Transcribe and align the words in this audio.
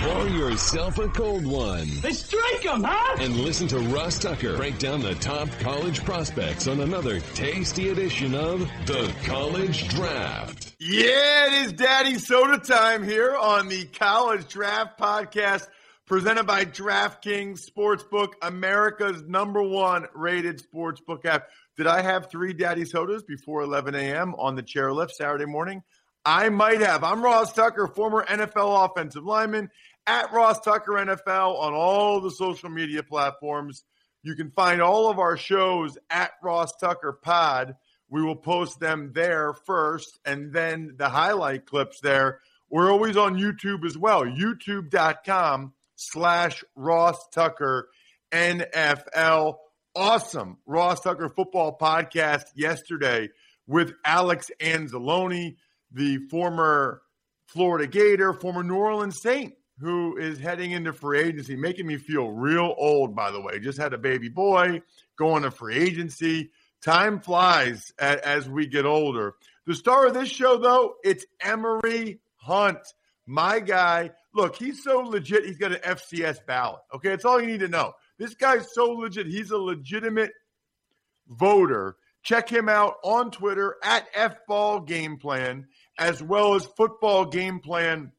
Pour 0.00 0.28
yourself 0.28 0.98
a 0.98 1.08
cold 1.08 1.44
one. 1.44 1.88
They 2.00 2.12
strike 2.12 2.62
him, 2.62 2.84
huh? 2.84 3.16
And 3.20 3.36
listen 3.38 3.66
to 3.68 3.78
Ross 3.80 4.18
Tucker 4.18 4.56
break 4.56 4.78
down 4.78 5.00
the 5.02 5.16
top 5.16 5.48
college 5.58 6.04
prospects 6.04 6.68
on 6.68 6.80
another 6.80 7.18
tasty 7.34 7.88
edition 7.88 8.34
of 8.36 8.60
The 8.86 9.12
College 9.24 9.88
Draft. 9.88 10.76
Yeah, 10.78 11.46
it 11.48 11.52
is 11.66 11.72
Daddy 11.72 12.14
Soda 12.18 12.58
time 12.58 13.02
here 13.02 13.34
on 13.34 13.68
the 13.68 13.86
College 13.86 14.46
Draft 14.46 15.00
Podcast 15.00 15.66
presented 16.06 16.44
by 16.46 16.64
DraftKings 16.64 17.68
Sportsbook, 17.68 18.34
America's 18.40 19.24
number 19.24 19.62
one 19.62 20.06
rated 20.14 20.62
sportsbook 20.62 21.24
app. 21.24 21.48
Did 21.76 21.88
I 21.88 22.02
have 22.02 22.30
three 22.30 22.52
Daddy 22.52 22.84
Sodas 22.84 23.24
before 23.24 23.62
11 23.62 23.96
a.m. 23.96 24.34
on 24.36 24.54
the 24.54 24.62
chairlift 24.62 25.10
Saturday 25.10 25.46
morning? 25.46 25.82
I 26.24 26.50
might 26.50 26.80
have. 26.80 27.04
I'm 27.04 27.22
Ross 27.22 27.52
Tucker, 27.52 27.86
former 27.86 28.24
NFL 28.24 28.90
offensive 28.90 29.24
lineman 29.24 29.70
at 30.08 30.32
Ross 30.32 30.58
Tucker 30.60 30.92
NFL 30.92 31.60
on 31.60 31.74
all 31.74 32.20
the 32.20 32.30
social 32.30 32.70
media 32.70 33.02
platforms. 33.02 33.84
You 34.22 34.34
can 34.34 34.50
find 34.50 34.80
all 34.80 35.10
of 35.10 35.18
our 35.18 35.36
shows 35.36 35.98
at 36.08 36.32
Ross 36.42 36.72
Tucker 36.80 37.12
Pod. 37.12 37.76
We 38.08 38.22
will 38.22 38.36
post 38.36 38.80
them 38.80 39.12
there 39.14 39.52
first 39.52 40.18
and 40.24 40.50
then 40.50 40.94
the 40.96 41.10
highlight 41.10 41.66
clips 41.66 42.00
there. 42.00 42.40
We're 42.70 42.90
always 42.90 43.18
on 43.18 43.36
YouTube 43.36 43.84
as 43.84 43.98
well, 43.98 44.24
youtube.com 44.24 45.74
slash 45.96 46.64
Ross 46.74 47.18
Tucker 47.28 47.90
NFL. 48.32 49.56
Awesome 49.94 50.56
Ross 50.64 51.00
Tucker 51.00 51.28
football 51.28 51.76
podcast 51.78 52.44
yesterday 52.54 53.28
with 53.66 53.92
Alex 54.06 54.50
Anzalone, 54.58 55.56
the 55.92 56.18
former 56.30 57.02
Florida 57.46 57.86
Gator, 57.86 58.32
former 58.32 58.62
New 58.62 58.76
Orleans 58.76 59.20
Saint, 59.20 59.54
who 59.80 60.16
is 60.16 60.38
heading 60.38 60.72
into 60.72 60.92
free 60.92 61.20
agency, 61.20 61.56
making 61.56 61.86
me 61.86 61.96
feel 61.96 62.30
real 62.30 62.74
old, 62.76 63.14
by 63.14 63.30
the 63.30 63.40
way. 63.40 63.58
Just 63.60 63.78
had 63.78 63.92
a 63.92 63.98
baby 63.98 64.28
boy, 64.28 64.82
going 65.16 65.44
to 65.44 65.50
free 65.50 65.76
agency. 65.76 66.50
Time 66.82 67.20
flies 67.20 67.92
as 67.98 68.48
we 68.48 68.66
get 68.66 68.86
older. 68.86 69.34
The 69.66 69.74
star 69.74 70.06
of 70.06 70.14
this 70.14 70.28
show, 70.28 70.58
though, 70.58 70.94
it's 71.04 71.24
Emory 71.40 72.20
Hunt, 72.36 72.78
my 73.26 73.60
guy. 73.60 74.10
Look, 74.34 74.56
he's 74.56 74.82
so 74.82 75.00
legit, 75.00 75.44
he's 75.44 75.58
got 75.58 75.72
an 75.72 75.80
FCS 75.80 76.44
ballot. 76.46 76.80
Okay, 76.94 77.10
that's 77.10 77.24
all 77.24 77.40
you 77.40 77.46
need 77.46 77.60
to 77.60 77.68
know. 77.68 77.92
This 78.18 78.34
guy's 78.34 78.72
so 78.72 78.92
legit. 78.92 79.26
He's 79.26 79.50
a 79.50 79.58
legitimate 79.58 80.32
voter. 81.28 81.96
Check 82.22 82.48
him 82.48 82.68
out 82.68 82.94
on 83.04 83.30
Twitter 83.30 83.76
at 83.82 84.12
FBall 84.12 84.86
Game 84.86 85.18
Plan, 85.18 85.66
as 85.98 86.22
well 86.22 86.54
as 86.54 86.64
Football 86.64 87.26
Game 87.26 87.60
Plan 87.60 88.12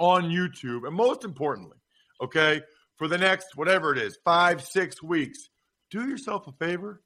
on 0.00 0.24
YouTube. 0.24 0.84
And 0.86 0.96
most 0.96 1.24
importantly, 1.24 1.76
okay, 2.20 2.62
for 2.96 3.06
the 3.06 3.18
next, 3.18 3.54
whatever 3.54 3.92
it 3.92 3.98
is, 3.98 4.18
five, 4.24 4.64
six 4.64 5.00
weeks, 5.02 5.48
do 5.90 6.08
yourself 6.08 6.48
a 6.48 6.52
favor. 6.52 7.02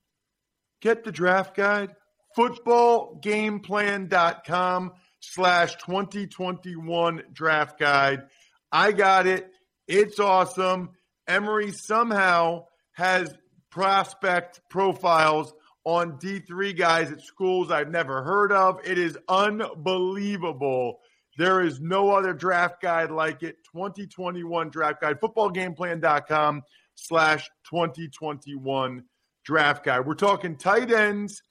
Get 0.80 1.04
the 1.04 1.12
draft 1.12 1.54
guide, 1.56 1.94
footballgameplan.com 2.38 4.92
slash 5.20 5.74
2021 5.76 7.22
draft 7.32 7.78
guide. 7.78 8.24
I 8.70 8.92
got 8.92 9.26
it. 9.26 9.50
It's 9.88 10.20
awesome. 10.20 10.90
Emory 11.26 11.72
somehow 11.72 12.66
has 12.92 13.34
prospect 13.70 14.60
profiles 14.70 15.52
on 15.84 16.18
D3 16.18 16.76
guys 16.76 17.10
at 17.10 17.22
schools 17.22 17.70
I've 17.70 17.90
never 17.90 18.22
heard 18.22 18.52
of. 18.52 18.80
It 18.84 18.98
is 18.98 19.16
unbelievable. 19.28 21.00
There 21.36 21.62
is 21.62 21.80
no 21.80 22.10
other 22.10 22.32
draft 22.32 22.80
guide 22.80 23.10
like 23.10 23.42
it. 23.42 23.56
2021 23.72 24.70
draft 24.70 25.00
guide, 25.00 25.20
footballgameplan.com 25.20 26.62
slash 26.94 27.50
2021 27.68 29.04
draft 29.44 29.84
guide. 29.84 30.06
We're 30.06 30.14
talking 30.14 30.56
tight 30.56 30.92
ends, 30.92 31.42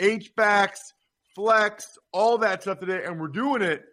H-backs, 0.00 0.92
flex, 1.34 1.98
all 2.12 2.38
that 2.38 2.62
stuff 2.62 2.80
today, 2.80 3.04
and 3.04 3.20
we're 3.20 3.28
doing 3.28 3.62
it 3.62 3.84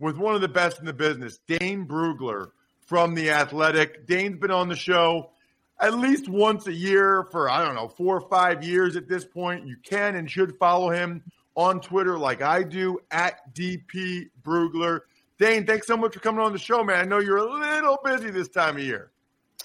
with 0.00 0.16
one 0.16 0.34
of 0.34 0.40
the 0.40 0.48
best 0.48 0.78
in 0.80 0.86
the 0.86 0.92
business, 0.92 1.38
Dane 1.46 1.86
Brugler 1.86 2.48
from 2.86 3.14
The 3.14 3.30
Athletic. 3.30 4.06
Dane's 4.06 4.38
been 4.38 4.50
on 4.50 4.68
the 4.68 4.76
show 4.76 5.30
at 5.80 5.94
least 5.94 6.28
once 6.28 6.66
a 6.66 6.72
year 6.72 7.26
for, 7.30 7.48
I 7.48 7.64
don't 7.64 7.74
know, 7.74 7.88
four 7.88 8.16
or 8.16 8.28
five 8.28 8.64
years 8.64 8.96
at 8.96 9.08
this 9.08 9.24
point. 9.24 9.66
You 9.66 9.76
can 9.84 10.16
and 10.16 10.30
should 10.30 10.56
follow 10.56 10.90
him 10.90 11.22
on 11.58 11.80
Twitter 11.80 12.16
like 12.16 12.40
I 12.40 12.62
do 12.62 13.00
at 13.10 13.52
DP 13.52 14.30
Brugler. 14.44 15.00
Dane, 15.40 15.66
thanks 15.66 15.88
so 15.88 15.96
much 15.96 16.14
for 16.14 16.20
coming 16.20 16.40
on 16.40 16.52
the 16.52 16.58
show, 16.58 16.84
man. 16.84 17.00
I 17.00 17.02
know 17.02 17.18
you're 17.18 17.38
a 17.38 17.44
little 17.44 17.98
busy 18.02 18.30
this 18.30 18.48
time 18.48 18.76
of 18.76 18.82
year. 18.82 19.10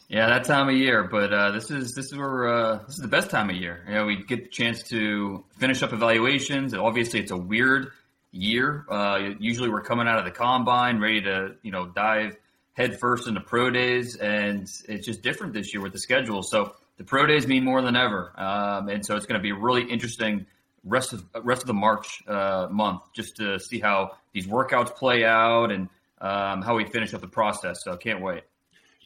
Yeah, 0.09 0.27
that 0.27 0.43
time 0.43 0.69
of 0.69 0.75
year, 0.75 1.03
but 1.03 1.31
uh, 1.31 1.51
this 1.51 1.69
is 1.69 1.93
this 1.93 2.07
is 2.07 2.17
where 2.17 2.47
uh, 2.47 2.79
this 2.87 2.95
is 2.95 3.01
the 3.01 3.07
best 3.07 3.29
time 3.29 3.49
of 3.51 3.55
year. 3.55 3.83
You 3.87 3.93
know, 3.93 4.05
we 4.05 4.23
get 4.23 4.43
the 4.43 4.49
chance 4.49 4.81
to 4.89 5.45
finish 5.59 5.83
up 5.83 5.93
evaluations. 5.93 6.73
Obviously, 6.73 7.19
it's 7.19 7.31
a 7.31 7.37
weird 7.37 7.91
year. 8.31 8.85
Uh, 8.89 9.29
usually, 9.39 9.69
we're 9.69 9.81
coming 9.81 10.07
out 10.07 10.17
of 10.17 10.25
the 10.25 10.31
combine, 10.31 10.99
ready 10.99 11.21
to 11.21 11.55
you 11.61 11.71
know 11.71 11.85
dive 11.85 12.35
headfirst 12.73 13.27
into 13.27 13.39
pro 13.39 13.69
days, 13.69 14.15
and 14.15 14.63
it's 14.89 15.05
just 15.05 15.21
different 15.21 15.53
this 15.53 15.73
year 15.73 15.81
with 15.81 15.93
the 15.93 15.99
schedule. 15.99 16.41
So 16.41 16.73
the 16.97 17.03
pro 17.03 17.27
days 17.27 17.47
mean 17.47 17.63
more 17.63 17.81
than 17.83 17.95
ever, 17.95 18.33
um, 18.35 18.89
and 18.89 19.05
so 19.05 19.15
it's 19.15 19.27
going 19.27 19.39
to 19.39 19.43
be 19.43 19.51
really 19.51 19.83
interesting 19.83 20.47
rest 20.83 21.13
of 21.13 21.25
rest 21.43 21.61
of 21.61 21.67
the 21.67 21.73
March 21.73 22.21
uh, 22.27 22.67
month 22.69 23.01
just 23.15 23.37
to 23.37 23.59
see 23.59 23.79
how 23.79 24.11
these 24.33 24.47
workouts 24.47 24.93
play 24.93 25.23
out 25.23 25.71
and 25.71 25.89
um, 26.19 26.61
how 26.61 26.75
we 26.75 26.85
finish 26.85 27.13
up 27.13 27.21
the 27.21 27.27
process. 27.27 27.79
So 27.83 27.95
can't 27.97 28.21
wait. 28.21 28.43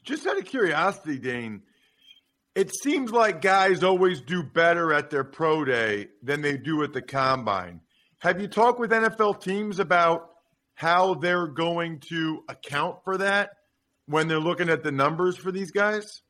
Just 0.03 0.25
out 0.25 0.37
of 0.37 0.45
curiosity, 0.45 1.17
Dane, 1.17 1.61
it 2.55 2.71
seems 2.75 3.11
like 3.11 3.41
guys 3.41 3.83
always 3.83 4.21
do 4.21 4.41
better 4.41 4.93
at 4.93 5.09
their 5.09 5.23
pro 5.23 5.66
day 5.66 6.07
than 6.23 6.41
they 6.41 6.57
do 6.57 6.84
at 6.84 6.93
the 6.93 7.02
combine. 7.02 7.81
Have 8.19 8.41
you 8.41 8.47
talked 8.47 8.79
with 8.79 8.91
NFL 8.91 9.41
teams 9.41 9.79
about 9.79 10.31
how 10.73 11.16
they're 11.16 11.47
going 11.47 11.99
to 12.09 12.43
account 12.49 13.03
for 13.03 13.17
that 13.17 13.52
when 14.05 14.28
they're 14.28 14.40
looking 14.40 14.69
at 14.69 14.84
the 14.84 14.91
numbers 14.91 15.37
for 15.37 15.52
these 15.52 15.72
guys? 15.72 16.22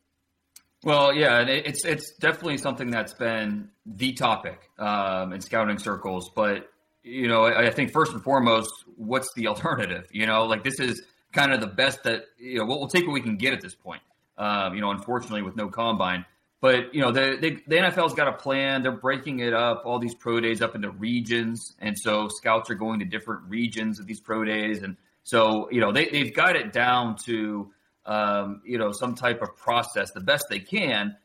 Well, 0.83 1.13
yeah, 1.13 1.39
and 1.39 1.49
it's 1.49 1.85
it's 1.85 2.13
definitely 2.19 2.57
something 2.57 2.91
that's 2.91 3.13
been 3.13 3.69
the 3.85 4.13
topic 4.13 4.69
um, 4.77 5.33
in 5.33 5.41
scouting 5.41 5.79
circles. 5.79 6.29
But 6.29 6.69
you 7.03 7.27
know, 7.27 7.45
I, 7.45 7.67
I 7.67 7.69
think 7.71 7.91
first 7.91 8.13
and 8.13 8.21
foremost, 8.21 8.71
what's 8.95 9.33
the 9.35 9.47
alternative? 9.47 10.05
You 10.11 10.27
know, 10.27 10.45
like 10.45 10.63
this 10.63 10.79
is 10.79 11.01
kind 11.31 11.51
of 11.51 11.61
the 11.61 11.67
best 11.67 12.03
that 12.03 12.25
you 12.37 12.59
know. 12.59 12.65
We'll, 12.65 12.79
we'll 12.79 12.89
take 12.89 13.05
what 13.05 13.13
we 13.13 13.21
can 13.21 13.37
get 13.37 13.53
at 13.53 13.61
this 13.61 13.73
point. 13.73 14.01
Um, 14.37 14.75
you 14.75 14.81
know, 14.81 14.91
unfortunately, 14.91 15.41
with 15.41 15.55
no 15.55 15.67
combine. 15.67 16.25
But 16.59 16.93
you 16.93 17.01
know, 17.01 17.11
the, 17.11 17.37
the, 17.39 17.59
the 17.67 17.75
NFL's 17.75 18.13
got 18.13 18.27
a 18.27 18.33
plan. 18.33 18.81
They're 18.81 18.91
breaking 18.91 19.39
it 19.39 19.53
up, 19.53 19.83
all 19.85 19.99
these 19.99 20.15
pro 20.15 20.39
days 20.39 20.61
up 20.61 20.75
into 20.75 20.89
regions, 20.89 21.75
and 21.79 21.97
so 21.97 22.27
scouts 22.29 22.69
are 22.69 22.75
going 22.75 22.99
to 22.99 23.05
different 23.05 23.43
regions 23.47 23.99
of 23.99 24.07
these 24.07 24.19
pro 24.19 24.43
days, 24.43 24.81
and 24.81 24.97
so 25.23 25.69
you 25.71 25.81
know 25.81 25.91
they 25.91 26.05
they've 26.05 26.33
got 26.33 26.55
it 26.55 26.73
down 26.73 27.15
to 27.25 27.71
um, 28.07 28.61
you 28.65 28.77
know 28.77 28.91
some 28.91 29.13
type 29.13 29.41
of 29.41 29.55
process 29.55 30.11
the 30.11 30.21
best 30.21 30.47
they 30.49 30.59
can. 30.59 31.15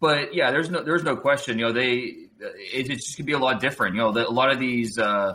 but 0.00 0.34
yeah, 0.34 0.50
there's 0.50 0.70
no 0.70 0.82
there's 0.82 1.04
no 1.04 1.16
question. 1.16 1.58
You 1.58 1.66
know, 1.66 1.72
they 1.72 1.96
it, 2.40 2.90
it's 2.90 3.06
just 3.06 3.18
gonna 3.18 3.26
be 3.26 3.32
a 3.32 3.38
lot 3.38 3.60
different. 3.60 3.94
You 3.96 4.02
know, 4.02 4.12
the, 4.12 4.26
a 4.26 4.30
lot 4.30 4.50
of 4.50 4.58
these. 4.58 4.98
Uh, 4.98 5.34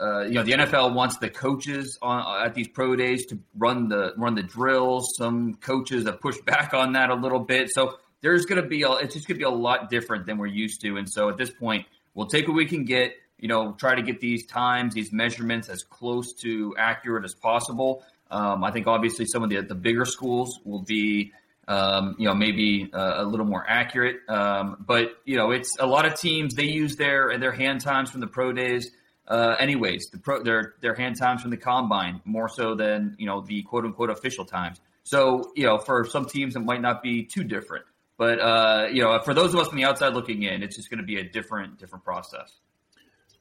uh, 0.00 0.22
you 0.22 0.32
know, 0.32 0.42
the 0.42 0.52
NFL 0.52 0.94
wants 0.94 1.18
the 1.18 1.28
coaches 1.28 1.98
on, 2.00 2.44
at 2.44 2.54
these 2.54 2.66
pro 2.66 2.96
days 2.96 3.26
to 3.26 3.38
run 3.56 3.88
the 3.88 4.14
run 4.16 4.34
the 4.34 4.42
drills. 4.42 5.14
Some 5.16 5.54
coaches 5.54 6.06
have 6.06 6.20
pushed 6.20 6.44
back 6.46 6.74
on 6.74 6.94
that 6.94 7.10
a 7.10 7.14
little 7.14 7.38
bit. 7.38 7.70
So 7.70 7.98
there's 8.22 8.46
going 8.46 8.60
to 8.60 8.66
be 8.66 8.82
a, 8.82 8.92
it's 8.92 9.14
just 9.14 9.28
going 9.28 9.38
to 9.38 9.38
be 9.38 9.44
a 9.44 9.50
lot 9.50 9.90
different 9.90 10.26
than 10.26 10.38
we're 10.38 10.46
used 10.46 10.80
to. 10.82 10.96
And 10.96 11.08
so 11.08 11.28
at 11.28 11.36
this 11.36 11.50
point, 11.50 11.86
we'll 12.14 12.26
take 12.26 12.48
what 12.48 12.56
we 12.56 12.66
can 12.66 12.84
get. 12.84 13.14
You 13.38 13.48
know, 13.48 13.72
try 13.72 13.94
to 13.96 14.02
get 14.02 14.20
these 14.20 14.46
times, 14.46 14.94
these 14.94 15.12
measurements 15.12 15.68
as 15.68 15.82
close 15.82 16.32
to 16.34 16.74
accurate 16.78 17.24
as 17.24 17.34
possible. 17.34 18.04
Um, 18.32 18.64
I 18.64 18.70
think 18.72 18.86
obviously 18.86 19.26
some 19.26 19.42
of 19.42 19.50
the 19.50 19.60
the 19.60 19.74
bigger 19.74 20.04
schools 20.04 20.58
will 20.64 20.82
be 20.82 21.32
um, 21.68 22.16
you 22.18 22.26
know, 22.26 22.34
maybe 22.34 22.90
uh, 22.92 23.22
a 23.22 23.24
little 23.24 23.46
more 23.46 23.64
accurate. 23.66 24.16
Um, 24.28 24.84
but 24.86 25.12
you 25.24 25.36
know, 25.36 25.52
it's 25.52 25.76
a 25.78 25.86
lot 25.86 26.06
of 26.06 26.18
teams 26.18 26.54
they 26.54 26.64
use 26.64 26.96
their 26.96 27.36
their 27.38 27.52
hand 27.52 27.80
times 27.80 28.10
from 28.10 28.20
the 28.20 28.26
pro 28.26 28.52
days. 28.52 28.90
Uh, 29.28 29.54
anyways, 29.58 30.08
the 30.12 30.18
pro 30.18 30.42
their 30.42 30.74
their 30.80 30.94
hand 30.94 31.16
times 31.18 31.42
from 31.42 31.50
the 31.50 31.56
combine 31.56 32.20
more 32.24 32.48
so 32.48 32.74
than 32.74 33.14
you 33.18 33.26
know 33.26 33.40
the 33.40 33.62
quote 33.62 33.84
unquote 33.84 34.10
official 34.10 34.44
times. 34.44 34.80
So 35.04 35.52
you 35.54 35.64
know, 35.64 35.78
for 35.78 36.04
some 36.04 36.26
teams 36.26 36.56
it 36.56 36.60
might 36.60 36.80
not 36.80 37.02
be 37.02 37.24
too 37.24 37.44
different. 37.44 37.84
But 38.18 38.40
uh, 38.40 38.88
you 38.92 39.02
know, 39.02 39.18
for 39.24 39.32
those 39.32 39.54
of 39.54 39.60
us 39.60 39.68
on 39.68 39.76
the 39.76 39.84
outside 39.84 40.14
looking 40.14 40.42
in, 40.42 40.62
it's 40.62 40.76
just 40.76 40.90
going 40.90 40.98
to 40.98 41.06
be 41.06 41.18
a 41.18 41.24
different 41.24 41.78
different 41.78 42.04
process. 42.04 42.52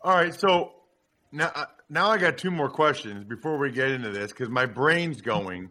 All 0.04 0.16
right, 0.16 0.34
so 0.34 0.74
now 1.32 1.52
now 1.92 2.10
I 2.10 2.18
got 2.18 2.38
two 2.38 2.52
more 2.52 2.70
questions 2.70 3.26
before 3.26 3.58
we 3.58 3.70
get 3.70 3.90
into 3.90 4.10
this 4.10 4.32
because 4.32 4.50
my 4.50 4.66
brain's 4.66 5.22
going. 5.22 5.70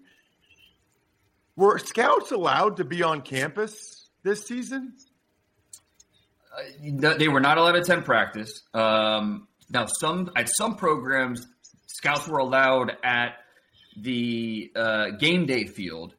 Were 1.56 1.78
scouts 1.78 2.30
allowed 2.30 2.76
to 2.76 2.84
be 2.84 3.02
on 3.02 3.22
campus 3.22 4.10
this 4.22 4.46
season? 4.46 4.94
Uh, 6.52 7.14
they 7.16 7.28
were 7.28 7.40
not 7.40 7.56
allowed 7.56 7.72
to 7.72 7.80
attend 7.80 8.04
practice. 8.04 8.62
Um, 8.74 9.48
now, 9.70 9.86
some 9.86 10.30
at 10.36 10.50
some 10.50 10.76
programs, 10.76 11.46
scouts 11.86 12.28
were 12.28 12.38
allowed 12.38 12.92
at 13.02 13.36
the 13.96 14.70
uh, 14.76 15.10
game 15.10 15.46
day 15.46 15.64
field, 15.64 16.14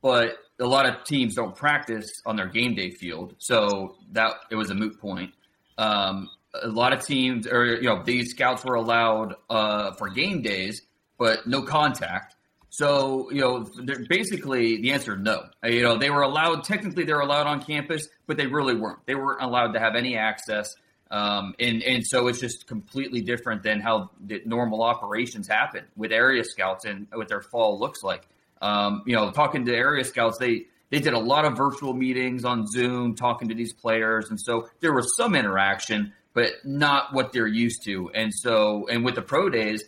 but 0.00 0.38
a 0.58 0.66
lot 0.66 0.86
of 0.86 1.04
teams 1.04 1.34
don't 1.34 1.54
practice 1.54 2.08
on 2.24 2.36
their 2.36 2.48
game 2.48 2.74
day 2.74 2.90
field, 2.90 3.34
so 3.38 3.96
that 4.12 4.32
it 4.50 4.56
was 4.56 4.70
a 4.70 4.74
moot 4.74 4.98
point. 4.98 5.32
Um, 5.76 6.30
a 6.54 6.68
lot 6.68 6.92
of 6.92 7.04
teams, 7.04 7.46
or 7.46 7.66
you 7.66 7.82
know, 7.82 8.02
these 8.02 8.30
scouts 8.30 8.64
were 8.64 8.74
allowed 8.74 9.34
uh, 9.50 9.92
for 9.92 10.08
game 10.08 10.42
days, 10.42 10.82
but 11.18 11.46
no 11.46 11.62
contact. 11.62 12.36
So, 12.70 13.30
you 13.30 13.40
know, 13.40 13.66
basically 14.08 14.80
the 14.80 14.92
answer 14.92 15.14
is 15.14 15.20
no. 15.20 15.46
Uh, 15.64 15.68
you 15.68 15.82
know, 15.82 15.96
they 15.96 16.10
were 16.10 16.22
allowed, 16.22 16.64
technically 16.64 17.04
they're 17.04 17.20
allowed 17.20 17.46
on 17.46 17.62
campus, 17.62 18.08
but 18.26 18.36
they 18.36 18.46
really 18.46 18.74
weren't. 18.74 19.04
They 19.06 19.14
weren't 19.14 19.42
allowed 19.42 19.72
to 19.72 19.80
have 19.80 19.94
any 19.94 20.16
access. 20.16 20.76
Um, 21.10 21.54
and, 21.58 21.82
and 21.82 22.06
so 22.06 22.28
it's 22.28 22.38
just 22.38 22.66
completely 22.66 23.22
different 23.22 23.62
than 23.62 23.80
how 23.80 24.10
the 24.20 24.42
normal 24.44 24.82
operations 24.82 25.48
happen 25.48 25.84
with 25.96 26.12
area 26.12 26.44
scouts 26.44 26.84
and 26.84 27.06
what 27.12 27.28
their 27.28 27.40
fall 27.40 27.80
looks 27.80 28.02
like. 28.02 28.28
Um, 28.60 29.02
you 29.06 29.16
know, 29.16 29.30
talking 29.30 29.64
to 29.64 29.74
area 29.74 30.04
scouts, 30.04 30.36
they, 30.36 30.66
they 30.90 31.00
did 31.00 31.14
a 31.14 31.18
lot 31.18 31.46
of 31.46 31.56
virtual 31.56 31.94
meetings 31.94 32.44
on 32.44 32.66
Zoom, 32.66 33.14
talking 33.14 33.48
to 33.48 33.54
these 33.54 33.72
players. 33.72 34.28
And 34.28 34.38
so 34.38 34.68
there 34.80 34.92
was 34.92 35.16
some 35.16 35.34
interaction, 35.34 36.12
but 36.34 36.52
not 36.64 37.12
what 37.12 37.32
they're 37.32 37.46
used 37.46 37.84
to. 37.84 38.10
And 38.14 38.32
so, 38.32 38.86
and 38.88 39.04
with 39.04 39.14
the 39.14 39.22
pro 39.22 39.48
days, 39.48 39.82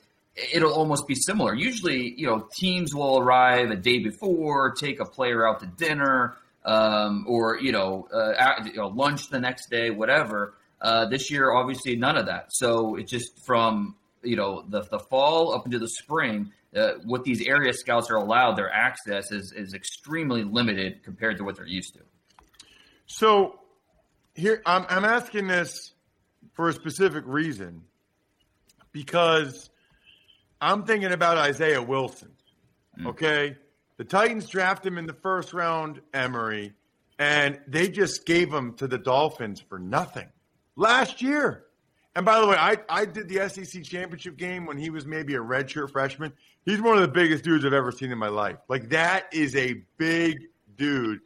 it'll 0.53 0.73
almost 0.73 1.07
be 1.07 1.15
similar. 1.15 1.55
Usually, 1.55 2.15
you 2.17 2.27
know, 2.27 2.49
teams 2.55 2.95
will 2.95 3.19
arrive 3.19 3.71
a 3.71 3.77
day 3.77 3.99
before, 3.99 4.73
take 4.73 5.01
a 5.01 5.05
player 5.05 5.47
out 5.47 5.61
to 5.61 5.67
dinner, 5.67 6.37
um, 6.65 7.25
or 7.29 7.59
you 7.61 7.73
know, 7.73 8.09
uh, 8.13 8.33
at, 8.39 8.67
you 8.67 8.77
know, 8.77 8.89
lunch 8.89 9.29
the 9.29 9.41
next 9.41 9.71
day, 9.71 9.91
whatever. 9.91 10.55
Uh, 10.81 11.07
this 11.07 11.31
year, 11.31 11.53
obviously, 11.53 11.97
none 11.97 12.17
of 12.17 12.27
that. 12.27 12.47
So 12.51 12.97
it's 12.97 13.11
just 13.11 13.45
from 13.45 13.97
you 14.23 14.37
know 14.37 14.65
the 14.69 14.83
the 14.83 14.99
fall 14.99 15.55
up 15.55 15.67
into 15.67 15.79
the 15.79 15.89
spring. 15.89 16.53
Uh, 16.75 16.93
what 17.05 17.25
these 17.25 17.45
area 17.47 17.73
scouts 17.73 18.11
are 18.11 18.17
allowed, 18.17 18.57
their 18.57 18.71
access 18.71 19.33
is 19.33 19.53
is 19.53 19.75
extremely 19.75 20.45
limited 20.45 21.03
compared 21.03 21.37
to 21.39 21.45
what 21.45 21.57
they're 21.57 21.67
used 21.67 21.95
to. 21.95 22.01
So 23.07 23.59
here, 24.35 24.63
I'm 24.65 24.87
I'm 24.89 25.05
asking 25.05 25.49
this 25.49 25.93
for 26.61 26.69
a 26.69 26.75
specific 26.75 27.25
reason 27.27 27.81
because 28.93 29.71
I'm 30.61 30.85
thinking 30.85 31.11
about 31.11 31.39
Isaiah 31.39 31.81
Wilson. 31.81 32.33
Mm. 32.99 33.07
Okay. 33.07 33.57
The 33.97 34.05
Titans 34.05 34.47
draft 34.47 34.85
him 34.85 34.99
in 34.99 35.07
the 35.07 35.15
first 35.15 35.55
round, 35.55 36.03
Emory, 36.13 36.75
and 37.19 37.59
they 37.67 37.89
just 37.89 38.27
gave 38.27 38.53
him 38.53 38.75
to 38.75 38.87
the 38.87 38.99
Dolphins 38.99 39.59
for 39.59 39.79
nothing 39.79 40.27
last 40.77 41.23
year. 41.23 41.65
And 42.15 42.27
by 42.27 42.39
the 42.39 42.47
way, 42.47 42.57
I, 42.57 42.77
I 42.91 43.07
did 43.07 43.31
the 43.31 43.49
SEC 43.49 43.83
championship 43.83 44.37
game 44.37 44.67
when 44.67 44.77
he 44.77 44.91
was 44.91 45.07
maybe 45.07 45.37
a 45.37 45.41
redshirt 45.41 45.91
freshman. 45.93 46.31
He's 46.67 46.83
one 46.83 46.97
of 46.97 47.01
the 47.01 47.09
biggest 47.09 47.43
dudes 47.43 47.65
I've 47.65 47.73
ever 47.73 47.91
seen 47.91 48.13
in 48.13 48.19
my 48.19 48.29
life. 48.29 48.59
Like, 48.69 48.91
that 48.91 49.33
is 49.33 49.57
a 49.57 49.83
big 49.97 50.41
dude. 50.77 51.21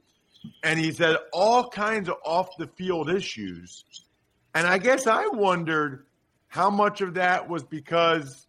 And 0.62 0.78
he's 0.78 0.98
had 0.98 1.16
all 1.32 1.70
kinds 1.70 2.08
of 2.08 2.18
off 2.24 2.56
the 2.56 2.68
field 2.68 3.10
issues. 3.10 3.84
And 4.54 4.66
I 4.66 4.78
guess 4.78 5.06
I 5.06 5.26
wondered 5.28 6.06
how 6.48 6.70
much 6.70 7.00
of 7.00 7.14
that 7.14 7.48
was 7.48 7.64
because 7.64 8.46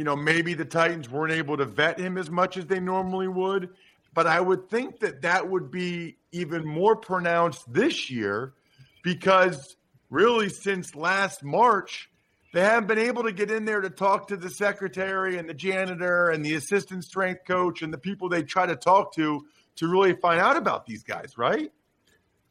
you 0.00 0.04
know, 0.04 0.16
maybe 0.16 0.54
the 0.54 0.64
Titans 0.64 1.10
weren't 1.10 1.34
able 1.34 1.58
to 1.58 1.66
vet 1.66 2.00
him 2.00 2.16
as 2.16 2.30
much 2.30 2.56
as 2.56 2.64
they 2.64 2.80
normally 2.80 3.28
would. 3.28 3.68
But 4.14 4.26
I 4.26 4.40
would 4.40 4.70
think 4.70 5.00
that 5.00 5.20
that 5.20 5.50
would 5.50 5.70
be 5.70 6.16
even 6.32 6.66
more 6.66 6.96
pronounced 6.96 7.70
this 7.70 8.08
year 8.08 8.54
because 9.02 9.76
really 10.08 10.48
since 10.48 10.94
last 10.94 11.44
March, 11.44 12.08
they 12.54 12.62
haven't 12.62 12.88
been 12.88 12.98
able 12.98 13.24
to 13.24 13.32
get 13.32 13.50
in 13.50 13.66
there 13.66 13.82
to 13.82 13.90
talk 13.90 14.28
to 14.28 14.38
the 14.38 14.48
secretary 14.48 15.36
and 15.36 15.46
the 15.46 15.52
janitor 15.52 16.30
and 16.30 16.42
the 16.42 16.54
assistant 16.54 17.04
strength 17.04 17.42
coach 17.46 17.82
and 17.82 17.92
the 17.92 17.98
people 17.98 18.30
they 18.30 18.42
try 18.42 18.64
to 18.64 18.76
talk 18.76 19.14
to 19.16 19.44
to 19.76 19.86
really 19.86 20.14
find 20.14 20.40
out 20.40 20.56
about 20.56 20.86
these 20.86 21.02
guys, 21.02 21.36
right? 21.36 21.70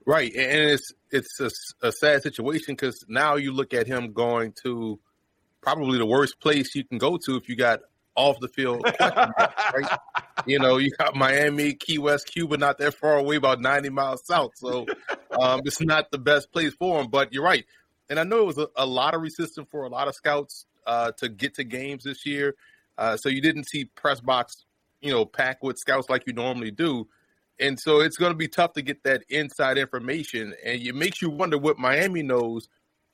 Right, 0.09 0.33
and 0.33 0.71
it's 0.71 0.91
it's 1.11 1.39
a, 1.39 1.51
a 1.87 1.91
sad 1.91 2.23
situation 2.23 2.73
because 2.73 3.05
now 3.07 3.35
you 3.35 3.53
look 3.53 3.75
at 3.75 3.85
him 3.85 4.11
going 4.11 4.53
to 4.63 4.99
probably 5.61 5.99
the 5.99 6.05
worst 6.07 6.39
place 6.39 6.73
you 6.73 6.83
can 6.83 6.97
go 6.97 7.17
to 7.17 7.35
if 7.35 7.47
you 7.47 7.55
got 7.55 7.81
off 8.15 8.39
the 8.39 8.47
field. 8.47 8.83
right? 8.99 9.99
You 10.47 10.57
know, 10.57 10.77
you 10.77 10.89
got 10.97 11.15
Miami, 11.15 11.75
Key 11.75 11.99
West, 11.99 12.25
Cuba, 12.25 12.57
not 12.57 12.79
that 12.79 12.95
far 12.95 13.17
away, 13.19 13.35
about 13.35 13.61
90 13.61 13.89
miles 13.89 14.25
south. 14.25 14.53
So 14.55 14.87
um, 15.39 15.61
it's 15.63 15.79
not 15.79 16.09
the 16.09 16.17
best 16.17 16.51
place 16.51 16.73
for 16.73 16.99
him, 16.99 17.11
but 17.11 17.31
you're 17.31 17.43
right. 17.43 17.65
And 18.09 18.19
I 18.19 18.23
know 18.23 18.39
it 18.39 18.47
was 18.47 18.57
a, 18.57 18.67
a 18.77 18.87
lot 18.87 19.13
of 19.13 19.21
resistance 19.21 19.67
for 19.69 19.83
a 19.83 19.89
lot 19.89 20.07
of 20.07 20.15
scouts 20.15 20.65
uh, 20.87 21.11
to 21.17 21.29
get 21.29 21.53
to 21.57 21.63
games 21.63 22.05
this 22.05 22.25
year. 22.25 22.55
Uh, 22.97 23.15
so 23.15 23.29
you 23.29 23.41
didn't 23.41 23.69
see 23.69 23.85
press 23.85 24.21
box, 24.21 24.65
you 25.01 25.11
know, 25.11 25.23
packed 25.23 25.61
with 25.61 25.77
scouts 25.77 26.09
like 26.09 26.23
you 26.25 26.33
normally 26.33 26.71
do. 26.71 27.07
And 27.59 27.77
so 27.79 27.99
it's 27.99 28.17
going 28.17 28.31
to 28.31 28.37
be 28.37 28.47
tough 28.47 28.73
to 28.73 28.81
get 28.81 29.03
that 29.03 29.23
inside 29.29 29.77
information. 29.77 30.53
And 30.63 30.81
it 30.81 30.95
makes 30.95 31.21
you 31.21 31.29
wonder 31.29 31.57
what 31.57 31.77
Miami 31.77 32.23
knows 32.23 32.69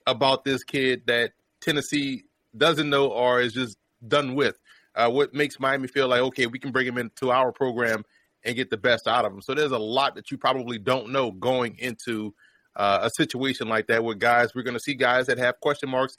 about 0.05 0.43
this 0.43 0.63
kid 0.63 1.03
that 1.07 1.31
Tennessee 1.61 2.23
doesn't 2.55 2.89
know 2.89 3.07
or 3.07 3.41
is 3.41 3.53
just 3.53 3.77
done 4.07 4.35
with. 4.35 4.59
Uh, 4.95 5.09
what 5.09 5.33
makes 5.33 5.59
Miami 5.59 5.87
feel 5.87 6.07
like 6.07 6.21
okay, 6.21 6.47
we 6.47 6.59
can 6.59 6.71
bring 6.71 6.87
him 6.87 6.97
into 6.97 7.31
our 7.31 7.51
program 7.51 8.03
and 8.43 8.55
get 8.55 8.69
the 8.69 8.77
best 8.77 9.07
out 9.07 9.25
of 9.25 9.33
him. 9.33 9.41
So 9.41 9.53
there's 9.53 9.71
a 9.71 9.77
lot 9.77 10.15
that 10.15 10.31
you 10.31 10.37
probably 10.37 10.77
don't 10.77 11.09
know 11.09 11.31
going 11.31 11.75
into 11.79 12.33
uh, 12.75 12.99
a 13.01 13.09
situation 13.09 13.67
like 13.67 13.87
that 13.87 14.03
with 14.03 14.19
guys. 14.19 14.53
We're 14.53 14.63
going 14.63 14.75
to 14.75 14.79
see 14.79 14.93
guys 14.93 15.25
that 15.27 15.37
have 15.37 15.59
question 15.59 15.89
marks, 15.89 16.15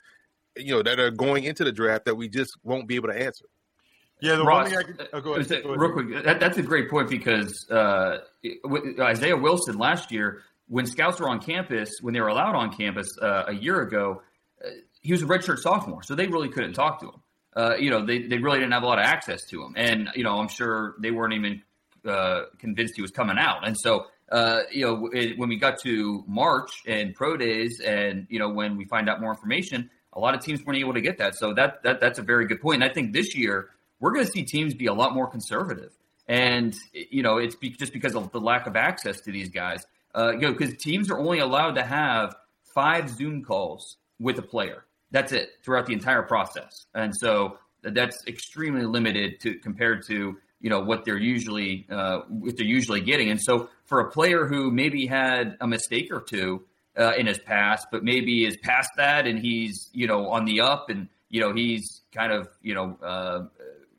you 0.57 0.75
know, 0.75 0.83
that 0.83 0.99
are 0.99 1.11
going 1.11 1.45
into 1.45 1.63
the 1.63 1.71
draft 1.71 2.05
that 2.05 2.15
we 2.15 2.27
just 2.27 2.51
won't 2.63 2.87
be 2.87 2.95
able 2.95 3.09
to 3.09 3.19
answer. 3.19 3.45
Yeah, 4.19 4.35
the 4.35 4.43
Ross, 4.43 4.63
one 4.63 4.69
thing 4.69 4.77
I 4.79 4.83
could, 4.83 5.09
oh, 5.13 5.21
go 5.21 5.33
ahead, 5.35 5.47
go 5.47 5.55
ahead. 5.55 5.79
real 5.79 5.91
quick. 5.91 6.23
That, 6.23 6.39
that's 6.39 6.57
a 6.57 6.63
great 6.63 6.89
point 6.89 7.09
because 7.09 7.69
uh, 7.69 8.19
Isaiah 8.99 9.37
Wilson 9.37 9.77
last 9.77 10.11
year, 10.11 10.41
when 10.67 10.85
scouts 10.85 11.19
were 11.19 11.29
on 11.29 11.39
campus, 11.39 11.99
when 12.01 12.13
they 12.13 12.21
were 12.21 12.27
allowed 12.27 12.55
on 12.55 12.75
campus 12.75 13.07
uh, 13.21 13.45
a 13.47 13.53
year 13.53 13.81
ago, 13.81 14.21
uh, 14.63 14.69
he 15.01 15.11
was 15.11 15.21
a 15.21 15.25
redshirt 15.25 15.59
sophomore, 15.59 16.03
so 16.03 16.15
they 16.15 16.27
really 16.27 16.49
couldn't 16.49 16.73
talk 16.73 16.99
to 17.01 17.07
him. 17.07 17.21
Uh, 17.55 17.75
you 17.79 17.89
know, 17.89 18.05
they, 18.05 18.23
they 18.23 18.37
really 18.37 18.59
didn't 18.59 18.73
have 18.73 18.83
a 18.83 18.85
lot 18.85 18.99
of 18.99 19.05
access 19.05 19.43
to 19.45 19.63
him. 19.63 19.73
And, 19.75 20.09
you 20.15 20.23
know, 20.23 20.37
I'm 20.37 20.47
sure 20.47 20.95
they 20.99 21.09
weren't 21.09 21.33
even 21.33 21.61
uh, 22.07 22.43
convinced 22.59 22.95
he 22.95 23.01
was 23.01 23.11
coming 23.11 23.37
out. 23.39 23.65
And 23.67 23.75
so, 23.75 24.05
uh, 24.31 24.61
you 24.71 24.85
know, 24.85 25.09
it, 25.11 25.39
when 25.39 25.49
we 25.49 25.57
got 25.57 25.79
to 25.81 26.23
March 26.27 26.83
and 26.85 27.15
pro 27.15 27.35
days 27.35 27.79
and, 27.79 28.27
you 28.29 28.37
know, 28.37 28.49
when 28.49 28.77
we 28.77 28.85
find 28.85 29.09
out 29.09 29.21
more 29.21 29.31
information, 29.31 29.89
a 30.13 30.19
lot 30.19 30.35
of 30.35 30.41
teams 30.41 30.63
weren't 30.65 30.77
able 30.79 30.93
to 30.93 31.01
get 31.01 31.17
that. 31.17 31.35
So 31.35 31.53
that, 31.53 31.81
that 31.83 31.99
that's 31.99 32.19
a 32.19 32.23
very 32.23 32.45
good 32.45 32.61
point. 32.61 32.83
And 32.83 32.91
I 32.91 32.93
think 32.93 33.13
this 33.13 33.35
year 33.35 33.69
we're 33.99 34.11
going 34.11 34.25
to 34.25 34.31
see 34.31 34.43
teams 34.43 34.73
be 34.73 34.87
a 34.87 34.93
lot 34.93 35.13
more 35.13 35.27
conservative. 35.27 35.91
And, 36.27 36.75
you 36.93 37.23
know, 37.23 37.37
it's 37.37 37.55
be, 37.55 37.69
just 37.69 37.93
because 37.93 38.15
of 38.15 38.31
the 38.31 38.39
lack 38.39 38.67
of 38.67 38.75
access 38.75 39.21
to 39.21 39.31
these 39.31 39.49
guys. 39.49 39.85
Uh, 40.13 40.31
you 40.33 40.41
know, 40.41 40.51
because 40.51 40.75
teams 40.77 41.09
are 41.09 41.19
only 41.19 41.39
allowed 41.39 41.75
to 41.75 41.83
have 41.83 42.35
five 42.73 43.09
Zoom 43.09 43.43
calls 43.43 43.97
with 44.19 44.37
a 44.39 44.41
player. 44.41 44.85
That's 45.11 45.31
it 45.31 45.49
throughout 45.63 45.85
the 45.85 45.93
entire 45.93 46.23
process. 46.23 46.85
And 46.93 47.13
so 47.15 47.57
that's 47.83 48.25
extremely 48.27 48.85
limited 48.85 49.39
to 49.41 49.55
compared 49.55 50.05
to 50.07 50.37
you 50.59 50.69
know 50.69 50.79
what 50.79 51.05
they're 51.05 51.17
usually 51.17 51.85
uh, 51.89 52.21
what 52.27 52.57
they're 52.57 52.65
usually 52.65 53.01
getting. 53.01 53.29
And 53.29 53.41
so 53.41 53.69
for 53.85 53.99
a 54.01 54.11
player 54.11 54.45
who 54.45 54.71
maybe 54.71 55.05
had 55.05 55.57
a 55.61 55.67
mistake 55.67 56.11
or 56.11 56.21
two 56.21 56.65
uh, 56.97 57.13
in 57.17 57.27
his 57.27 57.37
past, 57.39 57.87
but 57.91 58.03
maybe 58.03 58.45
is 58.45 58.57
past 58.57 58.89
that 58.97 59.27
and 59.27 59.39
he's 59.39 59.89
you 59.93 60.07
know 60.07 60.29
on 60.29 60.45
the 60.45 60.61
up 60.61 60.89
and 60.89 61.07
you 61.29 61.39
know 61.39 61.53
he's 61.53 62.01
kind 62.11 62.31
of 62.31 62.49
you 62.61 62.73
know 62.73 62.97
uh, 63.03 63.45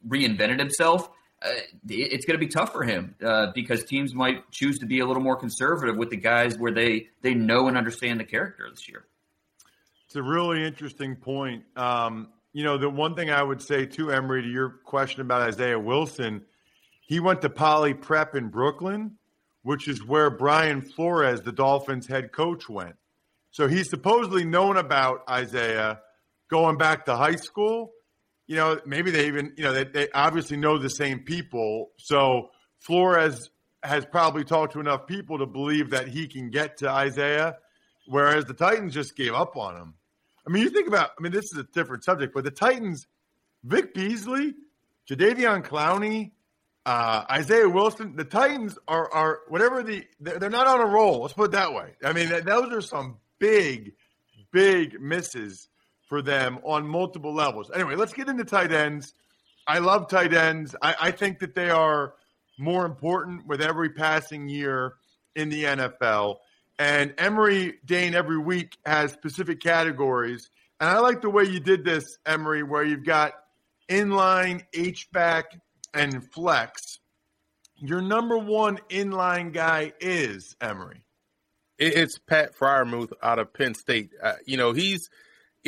reinvented 0.07 0.59
himself. 0.59 1.09
Uh, 1.41 1.51
it's 1.89 2.25
going 2.25 2.39
to 2.39 2.45
be 2.45 2.51
tough 2.51 2.73
for 2.73 2.83
him 2.83 3.15
uh, 3.25 3.53
because 3.55 3.85
teams 3.85 4.15
might 4.15 4.51
choose 4.51 4.79
to 4.79 4.87
be 4.87 5.01
a 5.01 5.07
little 5.07 5.23
more 5.23 5.37
conservative 5.37 5.97
with 5.97 6.11
the 6.11 6.17
guys 6.17 6.59
where 6.59 6.73
they 6.73 7.07
they 7.23 7.35
know 7.35 7.69
and 7.69 7.77
understand 7.77 8.19
the 8.19 8.25
character 8.25 8.69
this 8.71 8.89
year. 8.89 9.07
It's 10.07 10.17
a 10.17 10.23
really 10.23 10.65
interesting 10.65 11.17
point. 11.17 11.65
Um, 11.77 12.29
you 12.53 12.65
know, 12.65 12.77
the 12.77 12.91
one 12.91 13.15
thing 13.15 13.31
I 13.31 13.43
would 13.43 13.63
say 13.63 13.87
too, 13.87 14.11
Emory, 14.11 14.43
to 14.43 14.49
your 14.49 14.71
question 14.71 15.21
about 15.21 15.43
Isaiah 15.43 15.79
Wilson, 15.79 16.43
he 17.07 17.21
went 17.21 17.43
to 17.43 17.51
Poly 17.51 17.95
Prep 17.95 18.35
in 18.35 18.49
Brooklyn, 18.49 19.17
which 19.63 19.87
is 19.87 20.05
where 20.05 20.31
Brian 20.31 20.83
Flores, 20.83 21.43
the 21.43 21.53
Dolphins 21.53 22.07
head 22.07 22.33
coach, 22.33 22.69
went. 22.69 22.97
So 23.51 23.69
he's 23.69 23.89
supposedly 23.91 24.45
known 24.45 24.77
about 24.77 25.23
Isaiah 25.29 26.01
going 26.51 26.79
back 26.79 27.05
to 27.05 27.17
high 27.17 27.37
school. 27.37 27.93
You 28.49 28.57
know, 28.57 28.81
maybe 28.85 29.11
they 29.11 29.29
even, 29.29 29.53
you 29.57 29.65
know, 29.65 29.73
they, 29.73 29.85
they 29.85 30.09
obviously 30.11 30.57
know 30.57 30.79
the 30.79 30.91
same 30.91 31.21
people. 31.21 31.91
So 31.99 32.49
Flores 32.81 33.51
has 33.83 34.05
probably 34.05 34.43
talked 34.43 34.73
to 34.73 34.81
enough 34.81 35.07
people 35.07 35.39
to 35.39 35.47
believe 35.47 35.91
that 35.91 36.09
he 36.09 36.27
can 36.27 36.51
get 36.51 36.79
to 36.79 36.89
Isaiah, 36.91 37.59
whereas 38.07 38.47
the 38.47 38.55
Titans 38.55 38.95
just 38.95 39.15
gave 39.15 39.35
up 39.35 39.57
on 39.57 39.77
him. 39.77 39.95
I 40.47 40.51
mean, 40.51 40.63
you 40.63 40.71
think 40.71 40.89
about, 40.89 41.11
I 41.19 41.23
mean, 41.23 41.31
this 41.31 41.53
is 41.53 41.59
a 41.59 41.65
different 41.75 42.05
subject, 42.05 42.35
but 42.35 42.43
the 42.43 42.51
Titans, 42.51 43.07
Vic 43.63 43.93
Beasley, 43.93 44.55
Jadeveon 45.09 45.63
Clowney, 45.63 46.33
uh, 46.87 47.25
Isaiah 47.31 47.69
Wilson, 47.69 48.17
the 48.17 48.25
Titans 48.25 48.79
are, 48.89 49.13
are 49.13 49.41
whatever 49.49 49.83
the, 49.83 50.07
they're 50.21 50.49
not 50.49 50.67
on 50.67 50.81
a 50.81 50.87
roll. 50.87 51.21
Let's 51.21 51.35
put 51.35 51.51
it 51.51 51.53
that 51.53 51.75
way. 51.75 51.91
I 52.03 52.15
mean, 52.15 52.31
those 52.47 52.73
are 52.73 52.81
some 52.81 53.19
big, 53.39 53.93
big 54.51 54.99
misses 54.99 55.69
for 56.09 56.23
them 56.23 56.59
on 56.65 56.87
multiple 56.87 57.35
levels. 57.35 57.71
Anyway, 57.75 57.95
let's 57.95 58.13
get 58.13 58.29
into 58.29 58.45
tight 58.45 58.73
ends. 58.73 59.15
I 59.67 59.79
love 59.79 60.09
tight 60.09 60.33
ends. 60.33 60.75
I, 60.81 60.95
I 61.01 61.11
think 61.11 61.41
that 61.41 61.55
they 61.55 61.71
are 61.71 62.15
more 62.59 62.87
important 62.87 63.47
with 63.47 63.61
every 63.61 63.91
passing 63.91 64.49
year 64.49 64.95
in 65.37 65.51
the 65.51 65.65
NFL. 65.65 66.37
And 66.79 67.15
Emory 67.19 67.75
Dane 67.85 68.15
every 68.15 68.39
week 68.39 68.77
has 68.87 69.13
specific 69.13 69.61
categories. 69.61 70.51
And 70.81 70.89
I 70.89 71.01
like 71.01 71.21
the 71.21 71.31
way 71.31 71.45
you 71.45 71.61
did 71.61 71.85
this, 71.85 72.19
Emory, 72.25 72.63
where 72.63 72.85
you've 72.85 73.05
got 73.05 73.33
inline, 73.89 74.65
H-back, 74.73 75.61
and 75.93 76.31
flex. 76.33 76.99
Your 77.77 78.01
number 78.01 78.39
one 78.39 78.79
inline 78.89 79.53
guy 79.53 79.93
is 80.01 80.57
Emory. 80.61 81.03
It's 81.79 82.19
Pat 82.19 82.57
Freiermuth 82.57 83.13
out 83.23 83.39
of 83.39 83.53
Penn 83.55 83.75
State. 83.75 84.11
Uh, 84.21 84.35
you 84.47 84.57
know, 84.57 84.73
he's 84.73 85.11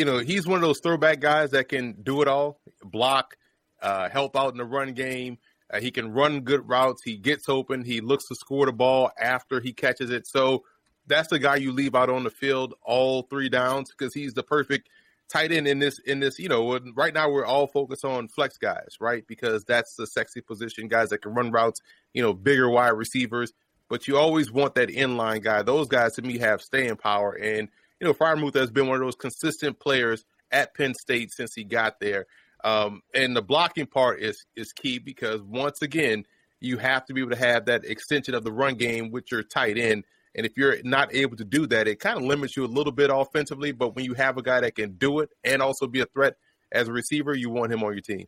you 0.00 0.06
know, 0.06 0.16
he's 0.16 0.46
one 0.46 0.56
of 0.56 0.62
those 0.62 0.80
throwback 0.80 1.20
guys 1.20 1.50
that 1.50 1.68
can 1.68 1.92
do 2.02 2.22
it 2.22 2.26
all, 2.26 2.58
block, 2.82 3.36
uh, 3.82 4.08
help 4.08 4.34
out 4.34 4.50
in 4.50 4.56
the 4.56 4.64
run 4.64 4.94
game. 4.94 5.36
Uh, 5.70 5.78
he 5.78 5.90
can 5.90 6.10
run 6.10 6.40
good 6.40 6.66
routes. 6.66 7.02
He 7.02 7.18
gets 7.18 7.50
open. 7.50 7.84
He 7.84 8.00
looks 8.00 8.26
to 8.28 8.34
score 8.34 8.64
the 8.64 8.72
ball 8.72 9.10
after 9.20 9.60
he 9.60 9.74
catches 9.74 10.08
it. 10.08 10.26
So 10.26 10.64
that's 11.06 11.28
the 11.28 11.38
guy 11.38 11.56
you 11.56 11.70
leave 11.70 11.94
out 11.94 12.08
on 12.08 12.24
the 12.24 12.30
field 12.30 12.72
all 12.80 13.24
three 13.24 13.50
downs 13.50 13.90
because 13.90 14.14
he's 14.14 14.32
the 14.32 14.42
perfect 14.42 14.88
tight 15.28 15.52
end 15.52 15.68
in 15.68 15.80
this 15.80 15.98
in 15.98 16.18
this. 16.18 16.38
You 16.38 16.48
know, 16.48 16.78
right 16.94 17.12
now 17.12 17.30
we're 17.30 17.44
all 17.44 17.66
focused 17.66 18.06
on 18.06 18.28
flex 18.28 18.56
guys, 18.56 18.96
right? 19.00 19.26
Because 19.26 19.66
that's 19.66 19.96
the 19.96 20.06
sexy 20.06 20.40
position, 20.40 20.88
guys 20.88 21.10
that 21.10 21.20
can 21.20 21.34
run 21.34 21.50
routes. 21.50 21.82
You 22.14 22.22
know, 22.22 22.32
bigger 22.32 22.70
wide 22.70 22.88
receivers. 22.88 23.52
But 23.90 24.08
you 24.08 24.16
always 24.16 24.50
want 24.50 24.76
that 24.76 24.88
inline 24.88 25.42
guy. 25.42 25.60
Those 25.60 25.88
guys 25.88 26.14
to 26.14 26.22
me 26.22 26.38
have 26.38 26.62
staying 26.62 26.96
power, 26.96 27.32
and 27.32 27.68
you 28.00 28.06
know, 28.06 28.14
Freiermuth 28.14 28.54
has 28.54 28.70
been 28.70 28.86
one 28.86 28.96
of 28.96 29.02
those 29.02 29.16
consistent 29.16 29.78
players 29.78 30.24
at 30.50 30.74
Penn 30.74 30.94
State 30.94 31.32
since 31.32 31.54
he 31.54 31.64
got 31.64 32.00
there. 32.00 32.26
Um, 32.64 33.02
and 33.14 33.36
the 33.36 33.42
blocking 33.42 33.86
part 33.86 34.20
is 34.20 34.44
is 34.56 34.72
key 34.72 34.98
because 34.98 35.40
once 35.42 35.82
again, 35.82 36.24
you 36.60 36.76
have 36.78 37.06
to 37.06 37.14
be 37.14 37.20
able 37.20 37.30
to 37.30 37.36
have 37.36 37.66
that 37.66 37.84
extension 37.84 38.34
of 38.34 38.44
the 38.44 38.52
run 38.52 38.74
game 38.74 39.10
with 39.10 39.30
your 39.30 39.42
tight 39.42 39.78
end 39.78 40.04
and 40.34 40.46
if 40.46 40.56
you're 40.56 40.76
not 40.84 41.14
able 41.14 41.36
to 41.36 41.44
do 41.44 41.66
that, 41.68 41.88
it 41.88 41.98
kind 41.98 42.16
of 42.16 42.22
limits 42.24 42.56
you 42.56 42.64
a 42.64 42.66
little 42.66 42.92
bit 42.92 43.10
offensively. 43.12 43.72
But 43.72 43.96
when 43.96 44.04
you 44.04 44.14
have 44.14 44.36
a 44.36 44.42
guy 44.42 44.60
that 44.60 44.76
can 44.76 44.92
do 44.92 45.20
it 45.20 45.30
and 45.42 45.60
also 45.60 45.86
be 45.86 46.00
a 46.00 46.06
threat 46.06 46.34
as 46.72 46.88
a 46.88 46.92
receiver, 46.92 47.34
you 47.34 47.50
want 47.50 47.72
him 47.72 47.82
on 47.82 47.92
your 47.92 48.00
team. 48.00 48.26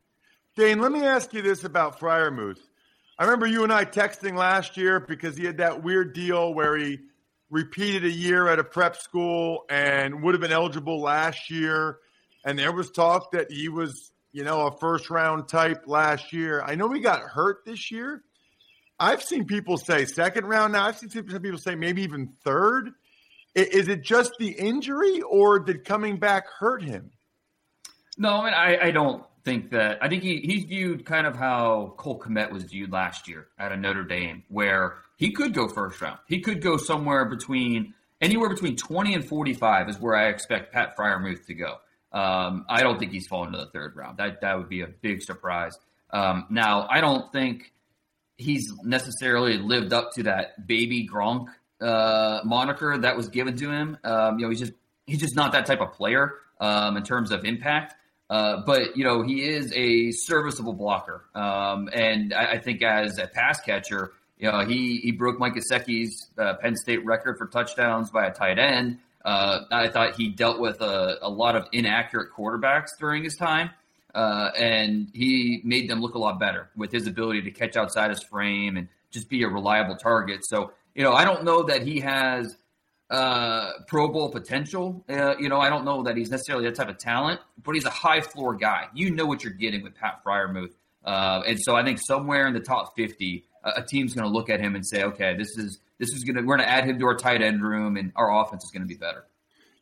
Dane, 0.57 0.81
let 0.81 0.93
me 0.93 1.05
ask 1.05 1.33
you 1.33 1.43
this 1.43 1.65
about 1.65 1.99
Freiermuth. 1.99 2.59
I 3.19 3.25
remember 3.25 3.47
you 3.47 3.63
and 3.63 3.73
I 3.73 3.85
texting 3.85 4.37
last 4.37 4.77
year 4.77 4.99
because 4.99 5.37
he 5.37 5.45
had 5.45 5.59
that 5.59 5.83
weird 5.83 6.13
deal 6.13 6.53
where 6.53 6.77
he 6.77 6.99
repeated 7.53 8.05
a 8.05 8.11
year 8.11 8.49
at 8.49 8.59
a 8.59 8.65
prep 8.65 8.97
school 8.97 9.65
and 9.71 10.25
would 10.25 10.35
have 10.35 10.41
been 10.41 10.51
eligible 10.51 11.01
last 11.01 11.51
year. 11.51 11.99
And 12.45 12.59
there 12.59 12.73
was 12.73 12.91
talk 12.91 13.31
that 13.31 13.53
he 13.53 13.69
was, 13.69 14.11
you 14.33 14.43
know, 14.43 14.67
a 14.67 14.77
first 14.79 15.11
round 15.11 15.47
type 15.47 15.85
last 15.87 16.33
year. 16.33 16.63
I 16.67 16.75
know 16.75 16.91
he 16.91 16.99
got 16.99 17.21
hurt 17.21 17.59
this 17.65 17.93
year, 17.93 18.25
I've 19.03 19.23
seen 19.23 19.47
people 19.47 19.79
say 19.79 20.05
second 20.05 20.47
round 20.47 20.75
now. 20.75 20.87
I've 20.87 20.97
seen 20.97 21.11
some 21.11 21.25
people 21.25 21.59
say 21.59 21.75
maybe 21.75 22.03
even 22.03 22.35
third. 22.45 22.91
Is 23.53 23.89
it 23.89 24.03
just 24.03 24.33
the 24.39 24.49
injury, 24.49 25.21
or 25.23 25.59
did 25.59 25.85
coming 25.85 26.19
back 26.19 26.47
hurt 26.49 26.83
him? 26.85 27.11
No, 28.17 28.37
I 28.37 28.45
mean 28.45 28.55
I, 28.55 28.87
I 28.87 28.91
don't 28.93 29.25
think 29.45 29.71
that. 29.71 29.99
I 30.03 30.09
think 30.09 30.23
he, 30.23 30.39
he's 30.39 30.65
viewed 30.65 31.05
kind 31.05 31.27
of 31.27 31.37
how 31.37 31.95
Cole 31.97 32.19
Kmet 32.19 32.51
was 32.53 32.65
viewed 32.65 32.93
last 32.93 33.29
year 33.29 33.49
at 33.59 33.77
Notre 33.79 34.05
Dame, 34.05 34.45
where 34.49 34.97
he 35.17 35.33
could 35.33 35.55
go 35.55 35.69
first 35.69 36.01
round. 36.01 36.19
He 36.29 36.41
could 36.41 36.61
go 36.61 36.77
somewhere 36.77 37.25
between 37.25 37.95
anywhere 38.21 38.49
between 38.49 38.77
twenty 38.77 39.15
and 39.15 39.25
forty 39.27 39.55
five 39.55 39.89
is 39.89 39.99
where 39.99 40.15
I 40.15 40.29
expect 40.29 40.73
Pat 40.73 40.97
Freiermuth 40.97 41.47
to 41.47 41.55
go. 41.55 41.77
Um, 42.13 42.67
I 42.69 42.83
don't 42.83 42.99
think 42.99 43.13
he's 43.13 43.27
fallen 43.27 43.53
to 43.53 43.59
the 43.59 43.67
third 43.67 43.97
round. 43.97 44.19
That 44.19 44.41
that 44.43 44.59
would 44.59 44.69
be 44.69 44.83
a 44.83 44.89
big 44.89 45.23
surprise. 45.23 45.73
Um, 46.11 46.47
now 46.51 46.87
I 46.91 47.01
don't 47.01 47.33
think 47.33 47.73
he's 48.37 48.73
necessarily 48.83 49.59
lived 49.59 49.93
up 49.93 50.13
to 50.15 50.25
that 50.25 50.67
baby 50.67 51.09
Gronk 51.09 51.47
uh, 51.81 52.41
moniker 52.45 52.99
that 52.99 53.17
was 53.17 53.29
given 53.29 53.57
to 53.57 53.71
him. 53.71 53.99
Um, 54.05 54.39
you 54.39 54.45
know, 54.45 54.51
he's 54.51 54.61
just 54.61 54.73
he's 55.07 55.21
just 55.21 55.37
not 55.37 55.53
that 55.53 55.67
type 55.67 55.81
of 55.81 55.93
player 55.93 56.35
um, 56.61 56.97
in 56.97 57.03
terms 57.03 57.31
of 57.31 57.45
impact. 57.45 57.95
Uh, 58.33 58.63
but 58.65 58.97
you 58.97 59.05
know, 59.05 59.21
he 59.21 59.45
is 59.45 59.71
a 59.75 60.11
serviceable 60.13 60.73
blocker, 60.73 61.23
um, 61.35 61.91
and 61.93 62.33
I, 62.33 62.53
I, 62.53 62.59
think 62.59 62.81
as 62.81 63.19
a 63.19 63.27
pass 63.27 63.61
catcher, 63.61 64.13
you 64.39 64.51
know, 64.51 64.61
he 64.61 65.01
he 65.01 65.13
broke 65.13 65.39
Mike 65.39 65.53
Gesicki's 65.53 66.29
uh, 66.39 66.55
Penn 66.55 66.75
State 66.75 67.05
record 67.05 67.37
for 67.37 67.47
touchdowns 67.47 68.09
by 68.09 68.25
a 68.25 68.33
tight 68.33 68.59
end. 68.59 69.01
Uh, 69.23 69.65
I 69.71 69.89
thought 69.89 70.17
he 70.17 70.31
dealt 70.31 70.61
with 70.61 70.81
a, 70.81 71.19
a 71.21 71.29
lot 71.29 71.57
of 71.57 71.67
inaccurate 71.73 72.31
quarterbacks 72.35 72.97
during 72.99 73.23
his 73.23 73.37
time. 73.37 73.69
Uh, 74.15 74.51
and 74.59 75.11
he 75.13 75.61
made 75.63 75.91
them 75.91 76.01
look 76.01 76.15
a 76.15 76.19
lot 76.19 76.41
better 76.41 76.71
with 76.75 76.91
his 76.91 77.07
ability 77.07 77.43
to 77.43 77.51
catch 77.51 77.77
outside 77.77 78.09
his 78.09 78.23
frame 78.23 78.79
and 78.79 78.89
just 79.11 79.29
be 79.29 79.43
a 79.43 79.49
reliable 79.49 79.97
target. 79.97 80.41
So, 80.47 80.73
you 80.95 81.03
know, 81.03 81.13
I 81.13 81.27
don't 81.27 81.45
know 81.45 81.65
that 81.65 81.87
he 81.87 82.01
has 82.01 82.57
uh, 83.13 83.73
Pro 83.87 84.09
Bowl 84.09 84.31
potential. 84.31 85.05
Uh, 85.09 85.37
you 85.39 85.49
know, 85.49 85.61
I 85.61 85.69
don't 85.69 85.85
know 85.85 86.03
that 86.03 86.17
he's 86.17 86.31
necessarily 86.31 86.65
that 86.65 86.75
type 86.75 86.89
of 86.89 86.99
talent, 86.99 87.41
but 87.63 87.75
he's 87.75 87.85
a 87.85 87.91
high 87.91 88.21
floor 88.21 88.57
guy. 88.57 88.89
You 88.95 89.11
know 89.11 89.27
what 89.27 89.45
you're 89.45 89.53
getting 89.53 89.83
with 89.83 89.95
Pat 89.95 90.25
Freiermuth. 90.25 90.73
Uh, 91.05 91.43
and 91.47 91.59
so 91.61 91.77
I 91.77 91.85
think 91.85 91.99
somewhere 92.01 92.47
in 92.47 92.55
the 92.55 92.61
top 92.61 92.95
50, 92.97 93.45
a 93.65 93.83
team's 93.83 94.15
going 94.15 94.27
to 94.27 94.33
look 94.33 94.49
at 94.51 94.61
him 94.61 94.75
and 94.75 94.87
say, 94.87 95.05
okay, 95.05 95.37
this 95.37 95.57
is 95.59 95.79
this 95.99 96.11
is 96.11 96.25
going 96.25 96.37
to 96.37 96.43
we're 96.43 96.57
going 96.57 96.67
to 96.67 96.73
add 96.73 96.85
him 96.85 96.99
to 96.99 97.07
our 97.07 97.17
tight 97.17 97.43
end 97.43 97.63
room, 97.63 97.97
and 97.97 98.13
our 98.17 98.43
offense 98.43 98.65
is 98.65 98.71
going 98.71 98.83
to 98.83 98.89
be 98.89 98.97
better. 98.97 99.25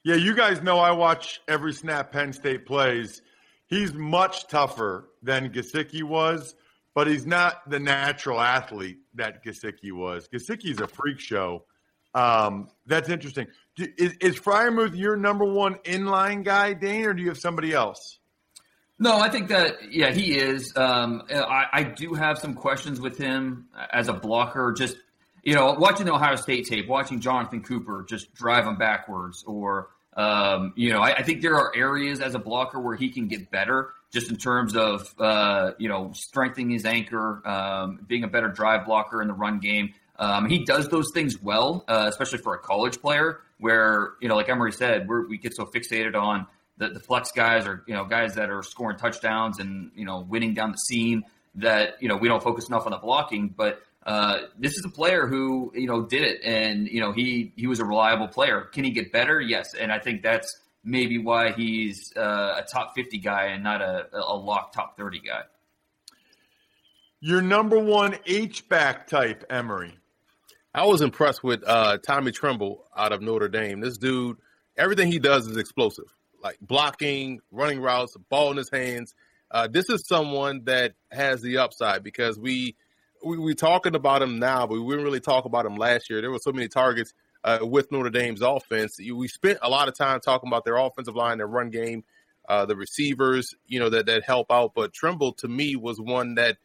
Yeah, 0.02 0.16
you 0.16 0.34
guys 0.34 0.62
know 0.62 0.78
I 0.78 0.90
watch 0.92 1.40
every 1.46 1.72
snap 1.72 2.12
Penn 2.12 2.32
State 2.32 2.66
plays 2.66 3.22
he's 3.70 3.94
much 3.94 4.48
tougher 4.48 5.08
than 5.22 5.50
Gesicki 5.50 6.02
was, 6.02 6.56
but 6.94 7.06
he's 7.06 7.24
not 7.24 7.68
the 7.70 7.78
natural 7.78 8.40
athlete 8.40 8.98
that 9.14 9.44
Gesicki 9.44 9.92
was. 9.92 10.28
Gesicki's 10.28 10.80
a 10.80 10.86
freak 10.86 11.20
show. 11.20 11.64
Um, 12.14 12.68
that's 12.86 13.08
interesting. 13.08 13.46
Is, 13.78 14.14
is 14.20 14.38
Freiermuth 14.38 14.96
your 14.96 15.16
number 15.16 15.44
one 15.44 15.76
inline 15.84 16.44
guy, 16.44 16.72
Dane, 16.74 17.06
or 17.06 17.14
do 17.14 17.22
you 17.22 17.28
have 17.28 17.38
somebody 17.38 17.72
else? 17.72 18.18
No, 18.98 19.18
I 19.18 19.30
think 19.30 19.48
that 19.48 19.90
yeah, 19.90 20.12
he 20.12 20.38
is. 20.38 20.76
Um, 20.76 21.22
I, 21.30 21.66
I 21.72 21.82
do 21.84 22.12
have 22.12 22.38
some 22.38 22.52
questions 22.52 23.00
with 23.00 23.16
him 23.16 23.68
as 23.92 24.08
a 24.08 24.12
blocker. 24.12 24.72
Just 24.76 24.98
you 25.42 25.54
know, 25.54 25.72
watching 25.72 26.04
the 26.04 26.12
Ohio 26.12 26.36
State 26.36 26.66
tape, 26.66 26.86
watching 26.86 27.20
Jonathan 27.20 27.62
Cooper 27.62 28.04
just 28.06 28.34
drive 28.34 28.66
him 28.66 28.76
backwards, 28.76 29.42
or 29.46 29.88
um, 30.16 30.74
you 30.76 30.92
know, 30.92 31.00
I, 31.00 31.14
I, 31.14 31.22
think 31.22 31.40
there 31.40 31.54
are 31.54 31.72
areas 31.74 32.20
as 32.20 32.34
a 32.34 32.38
blocker 32.38 32.78
where 32.78 32.96
he 32.96 33.08
can 33.08 33.28
get 33.28 33.50
better, 33.50 33.92
just 34.12 34.28
in 34.28 34.36
terms 34.36 34.76
of 34.76 35.14
uh, 35.18 35.72
you 35.78 35.88
know 35.88 36.10
strengthening 36.12 36.70
his 36.70 36.84
anchor, 36.84 37.46
um, 37.48 38.00
being 38.06 38.24
a 38.24 38.28
better 38.28 38.48
drive 38.48 38.84
blocker 38.84 39.22
in 39.22 39.28
the 39.28 39.34
run 39.34 39.60
game. 39.60 39.94
Um, 40.20 40.50
he 40.50 40.64
does 40.64 40.88
those 40.88 41.10
things 41.14 41.40
well, 41.40 41.82
uh, 41.88 42.04
especially 42.06 42.38
for 42.38 42.54
a 42.54 42.58
college 42.58 43.00
player, 43.00 43.40
where 43.58 44.12
you 44.20 44.28
know, 44.28 44.36
like 44.36 44.50
Emory 44.50 44.70
said, 44.70 45.08
we 45.08 45.38
get 45.38 45.56
so 45.56 45.64
fixated 45.64 46.14
on 46.14 46.46
the, 46.76 46.90
the, 46.90 47.00
flex 47.00 47.32
guys 47.32 47.66
or 47.66 47.82
you 47.86 47.94
know 47.94 48.04
guys 48.04 48.34
that 48.34 48.50
are 48.50 48.62
scoring 48.62 48.98
touchdowns 48.98 49.58
and 49.58 49.90
you 49.94 50.04
know 50.04 50.20
winning 50.20 50.52
down 50.52 50.72
the 50.72 50.76
seam. 50.76 51.24
that 51.54 51.94
you 52.02 52.08
know 52.08 52.18
we 52.18 52.28
don't 52.28 52.42
focus 52.42 52.68
enough 52.68 52.84
on 52.84 52.92
the 52.92 52.98
blocking, 52.98 53.48
but 53.48 53.82
uh, 54.04 54.40
this 54.58 54.76
is 54.76 54.84
a 54.84 54.90
player 54.90 55.26
who 55.26 55.72
you 55.74 55.86
know 55.86 56.02
did 56.02 56.22
it, 56.22 56.42
and 56.44 56.86
you 56.86 57.00
know 57.00 57.12
he 57.12 57.52
he 57.56 57.66
was 57.66 57.80
a 57.80 57.84
reliable 57.84 58.28
player. 58.28 58.60
Can 58.60 58.84
he 58.84 58.90
get 58.90 59.12
better? 59.12 59.40
Yes, 59.40 59.72
and 59.72 59.90
I 59.90 59.98
think 60.00 60.22
that's 60.22 60.54
maybe 60.84 61.16
why 61.16 61.52
he's 61.52 62.12
uh, 62.14 62.60
a 62.60 62.64
top 62.70 62.92
fifty 62.94 63.18
guy 63.18 63.46
and 63.46 63.64
not 63.64 63.80
a, 63.80 64.06
a 64.12 64.36
lock 64.36 64.74
top 64.74 64.98
thirty 64.98 65.20
guy. 65.20 65.42
Your 67.20 67.40
number 67.40 67.78
one 67.78 68.16
H 68.26 68.68
back 68.68 69.06
type, 69.06 69.44
Emory. 69.48 69.99
I 70.72 70.86
was 70.86 71.00
impressed 71.00 71.42
with 71.42 71.64
uh, 71.66 71.98
Tommy 71.98 72.30
Tremble 72.30 72.84
out 72.96 73.12
of 73.12 73.20
Notre 73.20 73.48
Dame. 73.48 73.80
This 73.80 73.98
dude, 73.98 74.36
everything 74.76 75.10
he 75.10 75.18
does 75.18 75.48
is 75.48 75.56
explosive, 75.56 76.14
like 76.42 76.58
blocking, 76.60 77.40
running 77.50 77.80
routes, 77.80 78.16
ball 78.28 78.52
in 78.52 78.56
his 78.56 78.70
hands. 78.70 79.14
Uh, 79.50 79.66
this 79.66 79.90
is 79.90 80.06
someone 80.06 80.62
that 80.64 80.94
has 81.10 81.42
the 81.42 81.58
upside 81.58 82.04
because 82.04 82.38
we 82.38 82.76
we 83.24 83.36
we 83.36 83.54
talking 83.54 83.96
about 83.96 84.22
him 84.22 84.38
now, 84.38 84.64
but 84.66 84.80
we 84.80 84.92
didn't 84.92 85.04
really 85.04 85.20
talk 85.20 85.44
about 85.44 85.66
him 85.66 85.74
last 85.74 86.08
year. 86.08 86.20
There 86.20 86.30
were 86.30 86.38
so 86.38 86.52
many 86.52 86.68
targets 86.68 87.14
uh, 87.42 87.58
with 87.62 87.90
Notre 87.90 88.10
Dame's 88.10 88.40
offense. 88.40 88.96
We 88.98 89.26
spent 89.26 89.58
a 89.62 89.68
lot 89.68 89.88
of 89.88 89.96
time 89.96 90.20
talking 90.20 90.48
about 90.48 90.64
their 90.64 90.76
offensive 90.76 91.16
line, 91.16 91.38
their 91.38 91.48
run 91.48 91.70
game, 91.70 92.04
uh, 92.48 92.64
the 92.64 92.76
receivers, 92.76 93.56
you 93.66 93.80
know 93.80 93.90
that 93.90 94.06
that 94.06 94.22
help 94.22 94.52
out. 94.52 94.72
But 94.76 94.92
Tremble 94.92 95.32
to 95.38 95.48
me 95.48 95.74
was 95.74 96.00
one 96.00 96.36
that 96.36 96.58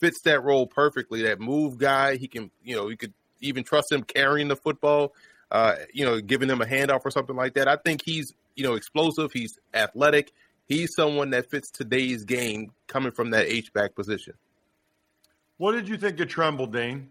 fits 0.00 0.22
that 0.22 0.42
role 0.42 0.66
perfectly. 0.66 1.22
That 1.22 1.38
move 1.38 1.78
guy, 1.78 2.16
he 2.16 2.26
can, 2.26 2.50
you 2.64 2.74
know, 2.74 2.88
he 2.88 2.96
could 2.96 3.14
even 3.42 3.64
trust 3.64 3.92
him 3.92 4.02
carrying 4.02 4.48
the 4.48 4.56
football, 4.56 5.14
uh, 5.50 5.74
you 5.92 6.04
know, 6.04 6.20
giving 6.20 6.48
him 6.48 6.62
a 6.62 6.64
handoff 6.64 7.02
or 7.04 7.10
something 7.10 7.36
like 7.36 7.54
that. 7.54 7.68
I 7.68 7.76
think 7.76 8.02
he's, 8.04 8.34
you 8.56 8.64
know, 8.64 8.74
explosive. 8.74 9.32
He's 9.32 9.58
athletic. 9.74 10.32
He's 10.66 10.94
someone 10.94 11.30
that 11.30 11.50
fits 11.50 11.70
today's 11.70 12.24
game 12.24 12.72
coming 12.86 13.12
from 13.12 13.30
that 13.30 13.46
H 13.46 13.72
back 13.72 13.94
position. 13.94 14.34
What 15.58 15.72
did 15.72 15.88
you 15.88 15.96
think 15.96 16.18
of 16.20 16.28
Tremble, 16.28 16.66
Dane? 16.66 17.08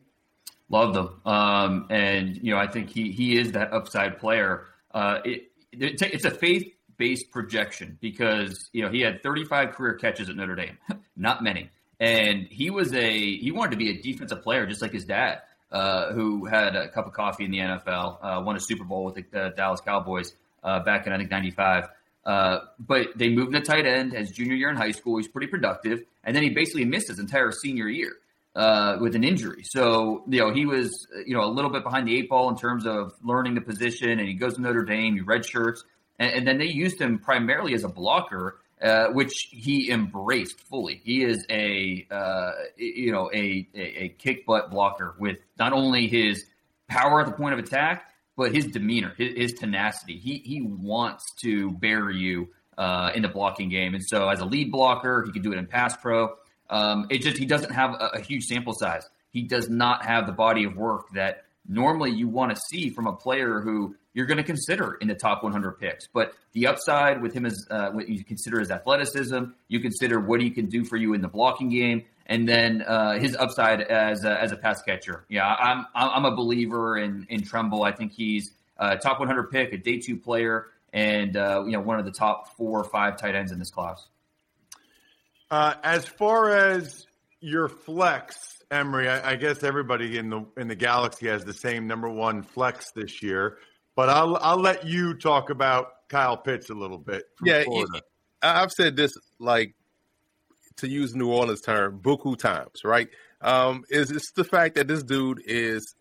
Loved 0.69 0.95
him, 0.95 1.09
um, 1.25 1.87
and 1.89 2.37
you 2.37 2.53
know, 2.53 2.57
I 2.57 2.65
think 2.65 2.89
he 2.89 3.11
he 3.11 3.37
is 3.37 3.51
that 3.51 3.73
upside 3.73 4.19
player. 4.19 4.67
Uh, 4.93 5.19
it, 5.25 5.51
it's 5.73 6.25
a 6.25 6.31
faith 6.31 6.73
based 6.97 7.29
projection 7.29 7.97
because 7.99 8.69
you 8.71 8.81
know 8.81 8.89
he 8.89 9.01
had 9.01 9.21
35 9.21 9.73
career 9.73 9.95
catches 9.95 10.29
at 10.29 10.35
Notre 10.37 10.55
Dame, 10.55 10.77
not 11.17 11.43
many, 11.43 11.69
and 11.99 12.47
he 12.49 12.69
was 12.69 12.93
a 12.93 13.37
he 13.37 13.51
wanted 13.51 13.71
to 13.71 13.77
be 13.77 13.89
a 13.89 14.01
defensive 14.01 14.41
player 14.41 14.65
just 14.65 14.81
like 14.81 14.93
his 14.93 15.03
dad 15.03 15.41
uh, 15.71 16.11
who 16.11 16.45
had 16.45 16.75
a 16.75 16.89
cup 16.89 17.07
of 17.07 17.13
coffee 17.13 17.45
in 17.45 17.51
the 17.51 17.59
NFL, 17.59 18.17
uh, 18.21 18.41
won 18.43 18.55
a 18.55 18.59
Super 18.59 18.83
Bowl 18.83 19.05
with 19.05 19.15
the 19.15 19.39
uh, 19.39 19.49
Dallas 19.51 19.81
Cowboys 19.81 20.35
back 20.63 21.07
in 21.07 21.13
I 21.13 21.17
think 21.17 21.31
'95. 21.31 21.89
Uh, 22.23 22.59
but 22.79 23.07
they 23.15 23.29
moved 23.29 23.53
to 23.53 23.61
tight 23.61 23.85
end 23.85 24.13
his 24.13 24.31
junior 24.31 24.55
year 24.55 24.69
in 24.69 24.75
high 24.75 24.91
school. 24.91 25.17
He's 25.17 25.27
pretty 25.27 25.47
productive, 25.47 26.03
and 26.23 26.35
then 26.35 26.43
he 26.43 26.49
basically 26.49 26.85
missed 26.85 27.07
his 27.07 27.19
entire 27.19 27.51
senior 27.51 27.87
year 27.87 28.17
with 28.99 29.15
an 29.15 29.23
injury. 29.23 29.63
So 29.63 30.23
you 30.27 30.39
know 30.39 30.53
he 30.53 30.65
was 30.65 31.07
you 31.25 31.33
know 31.33 31.43
a 31.43 31.51
little 31.51 31.71
bit 31.71 31.83
behind 31.83 32.07
the 32.07 32.17
eight 32.17 32.29
ball 32.29 32.49
in 32.49 32.57
terms 32.57 32.85
of 32.85 33.13
learning 33.23 33.55
the 33.55 33.61
position. 33.61 34.09
And 34.09 34.27
he 34.27 34.33
goes 34.33 34.55
to 34.55 34.61
Notre 34.61 34.83
Dame, 34.83 35.15
he 35.15 35.21
redshirts, 35.21 35.79
and, 36.19 36.31
and 36.33 36.47
then 36.47 36.57
they 36.57 36.67
used 36.67 36.99
him 36.99 37.17
primarily 37.17 37.73
as 37.73 37.83
a 37.83 37.89
blocker 37.89 38.59
uh, 38.81 39.07
which 39.09 39.49
he 39.51 39.91
embraced 39.91 40.59
fully. 40.61 41.01
He 41.03 41.23
is 41.23 41.45
a 41.49 42.07
uh, 42.09 42.51
you 42.77 43.11
know 43.11 43.29
a, 43.33 43.67
a, 43.75 44.03
a 44.03 44.09
kick 44.17 44.45
butt 44.45 44.71
blocker 44.71 45.15
with 45.19 45.37
not 45.59 45.73
only 45.73 46.07
his 46.07 46.45
power 46.87 47.21
at 47.21 47.27
the 47.27 47.33
point 47.33 47.53
of 47.53 47.59
attack, 47.59 48.11
but 48.35 48.53
his 48.53 48.65
demeanor, 48.65 49.13
his, 49.17 49.37
his 49.37 49.53
tenacity. 49.53 50.17
He 50.17 50.37
he 50.39 50.61
wants 50.61 51.25
to 51.43 51.71
bury 51.71 52.17
you 52.17 52.49
uh, 52.77 53.11
in 53.13 53.21
the 53.21 53.29
blocking 53.29 53.69
game, 53.69 53.93
and 53.93 54.03
so 54.03 54.29
as 54.29 54.39
a 54.39 54.45
lead 54.45 54.71
blocker, 54.71 55.23
he 55.25 55.31
can 55.31 55.41
do 55.41 55.51
it 55.51 55.57
in 55.57 55.67
pass 55.67 55.95
pro. 55.95 56.35
Um, 56.69 57.07
it 57.09 57.21
just 57.21 57.37
he 57.37 57.45
doesn't 57.45 57.71
have 57.71 57.91
a, 57.93 58.11
a 58.13 58.21
huge 58.21 58.45
sample 58.45 58.73
size. 58.73 59.07
He 59.29 59.43
does 59.43 59.69
not 59.69 60.05
have 60.05 60.25
the 60.25 60.33
body 60.33 60.63
of 60.63 60.75
work 60.75 61.11
that 61.13 61.45
normally 61.67 62.11
you 62.11 62.27
want 62.27 62.55
to 62.55 62.61
see 62.69 62.89
from 62.89 63.07
a 63.07 63.13
player 63.13 63.61
who 63.61 63.95
you're 64.13 64.25
going 64.25 64.37
to 64.37 64.43
consider 64.43 64.95
in 64.95 65.07
the 65.07 65.15
top 65.15 65.43
100 65.43 65.79
picks. 65.79 66.07
But 66.07 66.33
the 66.53 66.67
upside 66.67 67.21
with 67.21 67.33
him 67.33 67.45
is 67.45 67.67
uh, 67.71 67.91
what 67.91 68.09
you 68.09 68.23
consider 68.23 68.59
his 68.59 68.71
athleticism. 68.71 69.43
You 69.67 69.79
consider 69.79 70.19
what 70.19 70.41
he 70.41 70.49
can 70.49 70.65
do 70.67 70.83
for 70.83 70.97
you 70.97 71.13
in 71.13 71.21
the 71.21 71.27
blocking 71.27 71.69
game, 71.69 72.03
and 72.25 72.47
then 72.47 72.81
uh, 72.81 73.19
his 73.19 73.35
upside 73.35 73.81
as 73.81 74.23
a, 74.23 74.41
as 74.41 74.51
a 74.51 74.57
pass 74.57 74.81
catcher. 74.81 75.25
Yeah, 75.29 75.47
I'm 75.47 75.85
I'm 75.95 76.25
a 76.25 76.35
believer 76.35 76.97
in 76.97 77.25
in 77.29 77.43
Tremble. 77.43 77.83
I 77.83 77.91
think 77.91 78.11
he's 78.11 78.51
a 78.77 78.97
top 78.97 79.19
100 79.19 79.51
pick, 79.51 79.73
a 79.73 79.77
day 79.77 79.99
two 79.99 80.17
player, 80.17 80.67
and 80.93 81.37
uh, 81.37 81.63
you 81.65 81.71
know 81.71 81.81
one 81.81 81.99
of 81.99 82.05
the 82.05 82.11
top 82.11 82.55
four 82.57 82.79
or 82.79 82.89
five 82.89 83.17
tight 83.17 83.35
ends 83.35 83.51
in 83.51 83.59
this 83.59 83.71
class. 83.71 84.07
Uh, 85.49 85.73
as 85.83 86.05
far 86.05 86.49
as 86.49 87.05
your 87.41 87.67
flex, 87.67 88.61
Emory, 88.71 89.09
I, 89.09 89.31
I 89.31 89.35
guess 89.35 89.63
everybody 89.63 90.17
in 90.17 90.29
the 90.29 90.45
in 90.57 90.67
the 90.67 90.75
galaxy 90.75 91.27
has 91.27 91.43
the 91.43 91.53
same 91.53 91.87
number 91.87 92.09
one 92.09 92.43
flex 92.43 92.91
this 92.91 93.21
year. 93.21 93.57
But 93.95 94.09
I'll 94.09 94.37
I'll 94.37 94.59
let 94.59 94.85
you 94.85 95.13
talk 95.13 95.49
about 95.49 96.07
Kyle 96.09 96.37
Pitts 96.37 96.69
a 96.69 96.73
little 96.73 96.97
bit. 96.97 97.23
yeah, 97.43 97.63
I've 98.41 98.71
said 98.71 98.95
this 98.95 99.13
like 99.39 99.75
to 100.77 100.87
use 100.87 101.15
New 101.15 101.31
Orleans 101.31 101.61
term, 101.61 101.99
buku 101.99 102.37
times, 102.37 102.83
right? 102.83 103.09
Um, 103.41 103.83
is 103.89 104.11
it's 104.11 104.31
the 104.31 104.43
fact 104.43 104.75
that 104.75 104.87
this 104.87 105.03
dude 105.03 105.41
is 105.45 105.95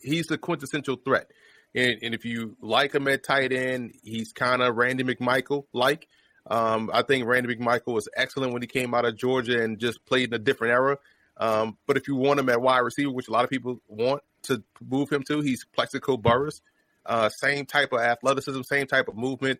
he's 0.00 0.26
the 0.26 0.38
quintessential 0.38 0.96
threat. 0.96 1.30
And, 1.74 1.98
and 2.02 2.14
if 2.14 2.24
you 2.24 2.56
like 2.60 2.94
him 2.94 3.08
at 3.08 3.22
tight 3.22 3.52
end, 3.52 3.94
he's 4.02 4.32
kind 4.32 4.62
of 4.62 4.76
Randy 4.76 5.04
McMichael 5.04 5.64
like. 5.72 6.06
Um, 6.46 6.90
I 6.92 7.02
think 7.02 7.26
Randy 7.26 7.54
McMichael 7.54 7.94
was 7.94 8.08
excellent 8.16 8.52
when 8.52 8.62
he 8.62 8.68
came 8.68 8.94
out 8.94 9.04
of 9.04 9.16
Georgia 9.16 9.62
and 9.62 9.78
just 9.78 10.04
played 10.04 10.28
in 10.28 10.34
a 10.34 10.38
different 10.38 10.72
era. 10.72 10.98
Um, 11.36 11.78
but 11.86 11.96
if 11.96 12.08
you 12.08 12.16
want 12.16 12.40
him 12.40 12.48
at 12.48 12.60
wide 12.60 12.80
receiver, 12.80 13.10
which 13.10 13.28
a 13.28 13.30
lot 13.30 13.44
of 13.44 13.50
people 13.50 13.80
want 13.88 14.22
to 14.42 14.62
move 14.86 15.10
him 15.10 15.22
to, 15.24 15.40
he's 15.40 15.64
Plaxico 15.64 16.16
Burress. 16.16 16.60
Uh, 17.04 17.28
same 17.28 17.66
type 17.66 17.92
of 17.92 18.00
athleticism, 18.00 18.62
same 18.62 18.86
type 18.86 19.08
of 19.08 19.16
movement. 19.16 19.58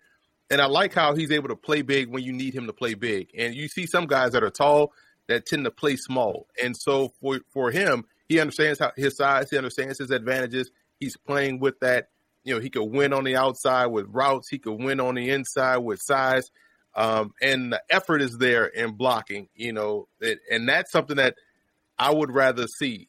And 0.51 0.61
I 0.61 0.67
like 0.67 0.93
how 0.93 1.15
he's 1.15 1.31
able 1.31 1.49
to 1.49 1.57
play 1.57 1.83
big 1.83 2.09
when 2.09 2.23
you 2.23 2.33
need 2.33 2.55
him 2.55 2.67
to 2.67 2.73
play 2.73 2.95
big. 2.95 3.31
And 3.37 3.55
you 3.55 3.69
see 3.69 3.87
some 3.87 4.07
guys 4.07 4.33
that 4.33 4.45
are 4.45 4.51
tall 4.51 4.93
that 5.27 5.47
tend 5.47 5.65
to 5.65 5.71
play 5.71 5.97
small. 5.97 6.47
And 6.63 6.77
so 6.77 7.13
for 7.21 7.41
for 7.53 7.71
him, 7.71 8.05
he 8.29 8.39
understands 8.39 8.79
how 8.79 8.93
his 8.97 9.17
size, 9.17 9.51
he 9.51 9.57
understands 9.57 9.99
his 9.99 10.11
advantages. 10.11 10.71
He's 11.01 11.17
playing 11.17 11.59
with 11.59 11.81
that. 11.81 12.11
You 12.45 12.55
know, 12.55 12.61
he 12.61 12.71
could 12.71 12.85
win 12.85 13.13
on 13.13 13.25
the 13.25 13.37
outside 13.37 13.87
with 13.87 14.07
routes. 14.09 14.49
He 14.49 14.59
could 14.59 14.75
win 14.75 15.01
on 15.01 15.15
the 15.15 15.31
inside 15.31 15.79
with 15.79 16.01
size. 16.03 16.51
Um, 16.95 17.33
and 17.41 17.73
the 17.73 17.83
effort 17.89 18.21
is 18.21 18.37
there 18.37 18.67
in 18.67 18.93
blocking. 18.93 19.49
You 19.55 19.73
know, 19.73 20.09
it, 20.21 20.41
and 20.51 20.69
that's 20.69 20.93
something 20.93 21.17
that 21.17 21.37
I 21.99 22.13
would 22.13 22.31
rather 22.31 22.67
see. 22.67 23.09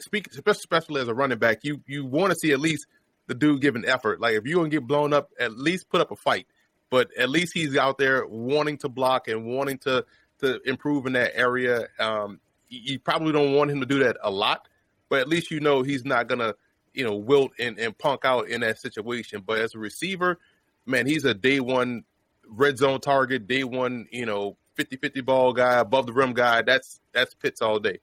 Speak, 0.00 0.28
especially 0.48 1.00
as 1.02 1.08
a 1.08 1.14
running 1.14 1.38
back, 1.38 1.58
you 1.62 1.82
you 1.86 2.04
want 2.04 2.32
to 2.32 2.38
see 2.38 2.52
at 2.52 2.60
least– 2.60 2.86
the 3.30 3.34
dude 3.36 3.60
giving 3.60 3.84
effort. 3.84 4.20
Like 4.20 4.34
if 4.34 4.44
you're 4.44 4.56
gonna 4.56 4.70
get 4.70 4.88
blown 4.88 5.12
up, 5.12 5.30
at 5.38 5.56
least 5.56 5.88
put 5.88 6.00
up 6.00 6.10
a 6.10 6.16
fight. 6.16 6.48
But 6.90 7.16
at 7.16 7.30
least 7.30 7.52
he's 7.54 7.76
out 7.76 7.96
there 7.96 8.26
wanting 8.26 8.78
to 8.78 8.88
block 8.88 9.28
and 9.28 9.46
wanting 9.46 9.78
to 9.78 10.04
to 10.40 10.60
improve 10.68 11.06
in 11.06 11.12
that 11.12 11.36
area. 11.36 11.86
Um, 12.00 12.40
you 12.68 12.98
probably 12.98 13.32
don't 13.32 13.54
want 13.54 13.70
him 13.70 13.78
to 13.78 13.86
do 13.86 14.00
that 14.00 14.16
a 14.20 14.32
lot, 14.32 14.66
but 15.08 15.20
at 15.20 15.28
least 15.28 15.52
you 15.52 15.60
know 15.60 15.82
he's 15.82 16.04
not 16.04 16.26
gonna, 16.26 16.56
you 16.92 17.04
know, 17.04 17.14
wilt 17.14 17.52
and, 17.60 17.78
and 17.78 17.96
punk 17.96 18.24
out 18.24 18.48
in 18.48 18.62
that 18.62 18.80
situation. 18.80 19.44
But 19.46 19.58
as 19.58 19.76
a 19.76 19.78
receiver, 19.78 20.40
man, 20.84 21.06
he's 21.06 21.24
a 21.24 21.32
day 21.32 21.60
one 21.60 22.02
red 22.48 22.78
zone 22.78 23.00
target, 23.00 23.46
day 23.46 23.62
one, 23.62 24.08
you 24.10 24.26
know, 24.26 24.56
50-50 24.76 25.24
ball 25.24 25.52
guy, 25.52 25.78
above 25.78 26.06
the 26.06 26.12
rim 26.12 26.32
guy. 26.32 26.62
That's 26.62 27.00
that's 27.12 27.32
Pitts 27.34 27.62
all 27.62 27.78
day. 27.78 28.00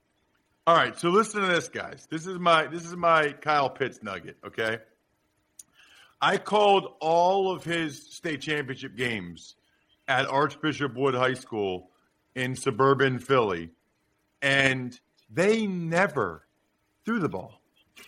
All 0.66 0.74
right, 0.74 0.98
so 0.98 1.10
listen 1.10 1.42
to 1.42 1.46
this, 1.48 1.68
guys. 1.68 2.06
This 2.10 2.26
is 2.26 2.38
my 2.38 2.66
this 2.66 2.86
is 2.86 2.96
my 2.96 3.32
Kyle 3.32 3.68
Pitts 3.68 4.02
nugget. 4.02 4.38
Okay, 4.46 4.78
I 6.20 6.36
called 6.36 6.94
all 7.00 7.52
of 7.52 7.64
his 7.64 8.00
state 8.10 8.40
championship 8.40 8.96
games 8.96 9.54
at 10.08 10.26
Archbishop 10.26 10.94
Wood 10.94 11.14
High 11.14 11.34
School 11.34 11.90
in 12.34 12.56
suburban 12.56 13.18
Philly, 13.18 13.70
and 14.42 14.98
they 15.30 15.66
never 15.66 16.46
threw 17.04 17.20
the 17.20 17.28
ball. 17.28 17.60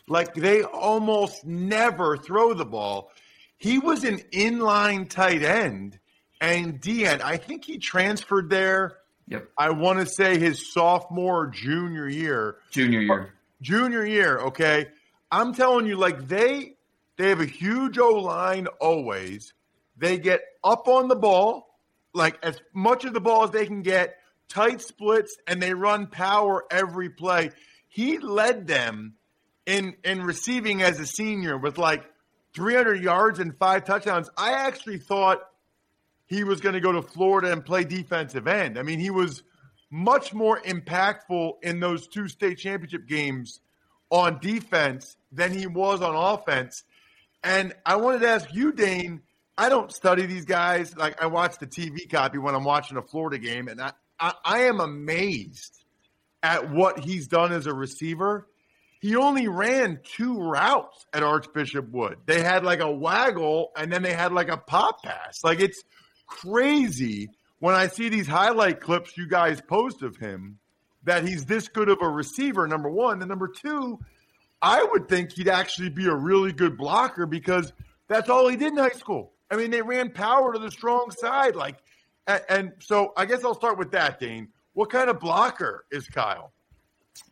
Like 0.08 0.34
they 0.34 0.62
almost 0.62 1.44
never 1.44 2.16
throw 2.16 2.54
the 2.54 2.64
ball. 2.64 3.12
He 3.56 3.78
was 3.78 4.04
an 4.04 4.18
inline 4.32 5.08
tight 5.08 5.42
end 5.42 5.98
and 6.40 6.80
D 6.80 7.06
end. 7.06 7.22
I 7.22 7.36
think 7.36 7.64
he 7.64 7.78
transferred 7.78 8.50
there. 8.50 8.96
Yep. 9.28 9.48
I 9.56 9.70
want 9.70 10.00
to 10.00 10.06
say 10.06 10.38
his 10.38 10.72
sophomore 10.72 11.46
junior 11.46 12.08
year. 12.08 12.56
Junior 12.70 13.00
year. 13.00 13.34
Junior 13.62 14.04
year, 14.04 14.38
okay. 14.38 14.88
I'm 15.30 15.54
telling 15.54 15.86
you, 15.86 15.96
like 15.96 16.26
they 16.26 16.74
they 17.20 17.28
have 17.28 17.40
a 17.40 17.46
huge 17.46 17.98
O 17.98 18.14
line 18.14 18.66
always. 18.80 19.52
They 19.96 20.18
get 20.18 20.40
up 20.64 20.88
on 20.88 21.08
the 21.08 21.16
ball, 21.16 21.66
like 22.14 22.38
as 22.42 22.58
much 22.72 23.04
of 23.04 23.12
the 23.12 23.20
ball 23.20 23.44
as 23.44 23.50
they 23.50 23.66
can 23.66 23.82
get, 23.82 24.16
tight 24.48 24.80
splits, 24.80 25.36
and 25.46 25.60
they 25.60 25.74
run 25.74 26.06
power 26.06 26.64
every 26.70 27.10
play. 27.10 27.50
He 27.88 28.18
led 28.18 28.66
them 28.66 29.16
in 29.66 29.96
in 30.02 30.22
receiving 30.22 30.80
as 30.80 30.98
a 30.98 31.04
senior 31.04 31.58
with 31.58 31.76
like 31.76 32.04
300 32.54 33.02
yards 33.02 33.38
and 33.38 33.54
five 33.58 33.84
touchdowns. 33.84 34.30
I 34.38 34.52
actually 34.52 34.98
thought 34.98 35.42
he 36.26 36.42
was 36.42 36.62
going 36.62 36.74
to 36.74 36.80
go 36.80 36.92
to 36.92 37.02
Florida 37.02 37.52
and 37.52 37.62
play 37.62 37.84
defensive 37.84 38.46
end. 38.46 38.78
I 38.78 38.82
mean, 38.82 38.98
he 38.98 39.10
was 39.10 39.42
much 39.90 40.32
more 40.32 40.58
impactful 40.60 41.52
in 41.62 41.80
those 41.80 42.08
two 42.08 42.28
state 42.28 42.56
championship 42.56 43.06
games 43.06 43.60
on 44.08 44.38
defense 44.40 45.18
than 45.32 45.52
he 45.52 45.66
was 45.66 46.00
on 46.00 46.14
offense. 46.14 46.84
And 47.42 47.74
I 47.86 47.96
wanted 47.96 48.20
to 48.20 48.28
ask 48.28 48.52
you, 48.52 48.72
Dane. 48.72 49.22
I 49.56 49.68
don't 49.68 49.92
study 49.92 50.24
these 50.24 50.46
guys. 50.46 50.96
Like 50.96 51.22
I 51.22 51.26
watch 51.26 51.58
the 51.58 51.66
TV 51.66 52.10
copy 52.10 52.38
when 52.38 52.54
I'm 52.54 52.64
watching 52.64 52.96
a 52.96 53.02
Florida 53.02 53.38
game, 53.38 53.68
and 53.68 53.80
I, 53.80 53.92
I, 54.18 54.32
I 54.44 54.58
am 54.60 54.80
amazed 54.80 55.84
at 56.42 56.70
what 56.70 57.00
he's 57.00 57.28
done 57.28 57.52
as 57.52 57.66
a 57.66 57.74
receiver. 57.74 58.46
He 59.00 59.16
only 59.16 59.48
ran 59.48 60.00
two 60.02 60.38
routes 60.38 61.06
at 61.12 61.22
Archbishop 61.22 61.90
Wood. 61.90 62.18
They 62.26 62.42
had 62.42 62.64
like 62.64 62.80
a 62.80 62.90
waggle 62.90 63.70
and 63.76 63.90
then 63.90 64.02
they 64.02 64.12
had 64.12 64.32
like 64.32 64.50
a 64.50 64.58
pop 64.58 65.02
pass. 65.02 65.42
Like 65.42 65.60
it's 65.60 65.82
crazy 66.26 67.30
when 67.60 67.74
I 67.74 67.88
see 67.88 68.10
these 68.10 68.26
highlight 68.26 68.80
clips 68.80 69.16
you 69.16 69.26
guys 69.26 69.60
post 69.62 70.02
of 70.02 70.16
him 70.16 70.58
that 71.04 71.26
he's 71.26 71.46
this 71.46 71.68
good 71.68 71.88
of 71.88 71.98
a 72.02 72.08
receiver, 72.08 72.66
number 72.66 72.90
one. 72.90 73.20
And 73.20 73.28
number 73.28 73.48
two, 73.48 73.98
I 74.62 74.84
would 74.92 75.08
think 75.08 75.32
he'd 75.32 75.48
actually 75.48 75.88
be 75.88 76.06
a 76.06 76.14
really 76.14 76.52
good 76.52 76.76
blocker 76.76 77.26
because 77.26 77.72
that's 78.08 78.28
all 78.28 78.48
he 78.48 78.56
did 78.56 78.72
in 78.72 78.78
high 78.78 78.90
school. 78.90 79.32
I 79.50 79.56
mean, 79.56 79.70
they 79.70 79.82
ran 79.82 80.10
power 80.10 80.52
to 80.52 80.58
the 80.58 80.70
strong 80.70 81.10
side. 81.10 81.56
Like, 81.56 81.76
and, 82.26 82.42
and 82.48 82.72
so 82.80 83.12
I 83.16 83.24
guess 83.24 83.44
I'll 83.44 83.54
start 83.54 83.78
with 83.78 83.90
that, 83.92 84.20
Dane. 84.20 84.48
What 84.74 84.90
kind 84.90 85.10
of 85.10 85.18
blocker 85.18 85.84
is 85.90 86.06
Kyle? 86.06 86.52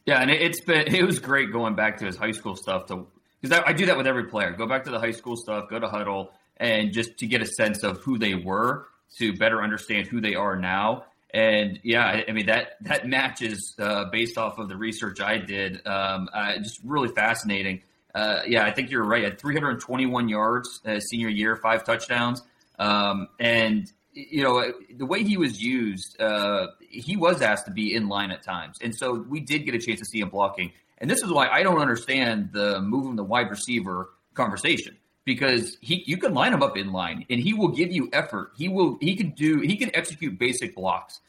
Yeah, 0.06 0.20
and 0.20 0.30
it's 0.30 0.60
been 0.60 0.94
it 0.94 1.04
was 1.04 1.18
great 1.18 1.52
going 1.52 1.74
back 1.74 1.98
to 1.98 2.06
his 2.06 2.16
high 2.16 2.32
school 2.32 2.56
stuff 2.56 2.86
to 2.86 3.06
because 3.40 3.58
I, 3.58 3.68
I, 3.68 3.72
do 3.72 3.86
that 3.86 3.96
with 3.96 4.06
every 4.06 4.24
player. 4.24 4.52
Go 4.52 4.66
back 4.66 4.84
to 4.84 4.90
the 4.90 4.98
high 4.98 5.12
school 5.12 5.36
stuff, 5.36 5.68
go 5.70 5.78
to 5.78 5.86
Hudl, 5.86 6.30
and 6.56 6.92
just 6.92 7.18
to 7.18 7.26
get 7.26 7.40
a 7.40 7.46
sense 7.46 7.84
of 7.84 7.98
who 7.98 8.18
they 8.18 8.34
were 8.34 8.88
to 9.18 9.32
better 9.34 9.62
understand 9.62 10.08
who 10.08 10.20
they 10.20 10.34
are 10.34 10.56
now. 10.56 11.04
And 11.30 11.78
yeah, 11.82 12.22
I, 12.26 12.32
mean 12.32 12.46
that 12.46 12.76
that 12.82 13.06
matches 13.06 13.74
uh, 13.78 14.06
based 14.10 14.38
off 14.38 14.58
of 14.58 14.68
the 14.68 14.76
research 14.76 15.20
I 15.20 15.36
did. 15.38 15.86
Um, 15.86 16.28
uh, 16.32 16.56
just 16.58 16.80
really 16.84 17.08
fascinating. 17.08 17.82
Uh, 18.14 18.40
yeah, 18.46 18.64
I 18.64 18.72
think 18.72 18.90
you're 18.90 19.04
right. 19.04 19.24
At 19.24 19.38
321 19.38 20.28
yards 20.28 20.80
uh, 20.86 21.00
senior 21.00 21.28
year, 21.28 21.54
five 21.56 21.84
touchdowns, 21.84 22.42
um, 22.78 23.28
and 23.38 23.92
you 24.12 24.42
know 24.42 24.72
the 24.96 25.04
way 25.04 25.22
he 25.22 25.36
was 25.36 25.62
used, 25.62 26.20
uh, 26.20 26.68
he 26.88 27.16
was 27.16 27.42
asked 27.42 27.66
to 27.66 27.72
be 27.72 27.94
in 27.94 28.08
line 28.08 28.30
at 28.30 28.42
times, 28.42 28.78
and 28.80 28.94
so 28.94 29.12
we 29.28 29.40
did 29.40 29.66
get 29.66 29.74
a 29.74 29.78
chance 29.78 30.00
to 30.00 30.06
see 30.06 30.20
him 30.20 30.30
blocking. 30.30 30.72
And 30.96 31.10
this 31.10 31.22
is 31.22 31.30
why 31.30 31.48
I 31.48 31.62
don't 31.62 31.78
understand 31.78 32.50
the 32.52 32.80
moving 32.80 33.16
the 33.16 33.22
wide 33.22 33.50
receiver 33.50 34.10
conversation 34.34 34.96
because 35.28 35.76
he 35.82 36.02
you 36.06 36.16
can 36.16 36.32
line 36.32 36.54
him 36.54 36.62
up 36.62 36.74
in 36.78 36.90
line 36.90 37.26
and 37.28 37.38
he 37.38 37.52
will 37.52 37.68
give 37.68 37.92
you 37.92 38.08
effort. 38.14 38.52
He 38.56 38.66
will 38.66 38.96
he 38.98 39.14
can 39.14 39.32
do 39.32 39.60
he 39.60 39.76
can 39.76 39.94
execute 39.94 40.38
basic 40.38 40.74
blocks. 40.74 41.20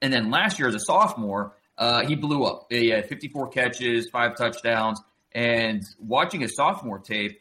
And 0.00 0.12
then 0.12 0.30
last 0.30 0.60
year 0.60 0.68
as 0.68 0.76
a 0.76 0.80
sophomore, 0.80 1.56
uh, 1.76 2.06
he 2.06 2.14
blew 2.14 2.44
up. 2.44 2.66
He 2.70 2.90
had 2.90 3.08
54 3.08 3.48
catches, 3.48 4.08
five 4.08 4.36
touchdowns, 4.36 5.00
and 5.32 5.84
watching 5.98 6.42
his 6.42 6.54
sophomore 6.54 7.00
tape. 7.00 7.40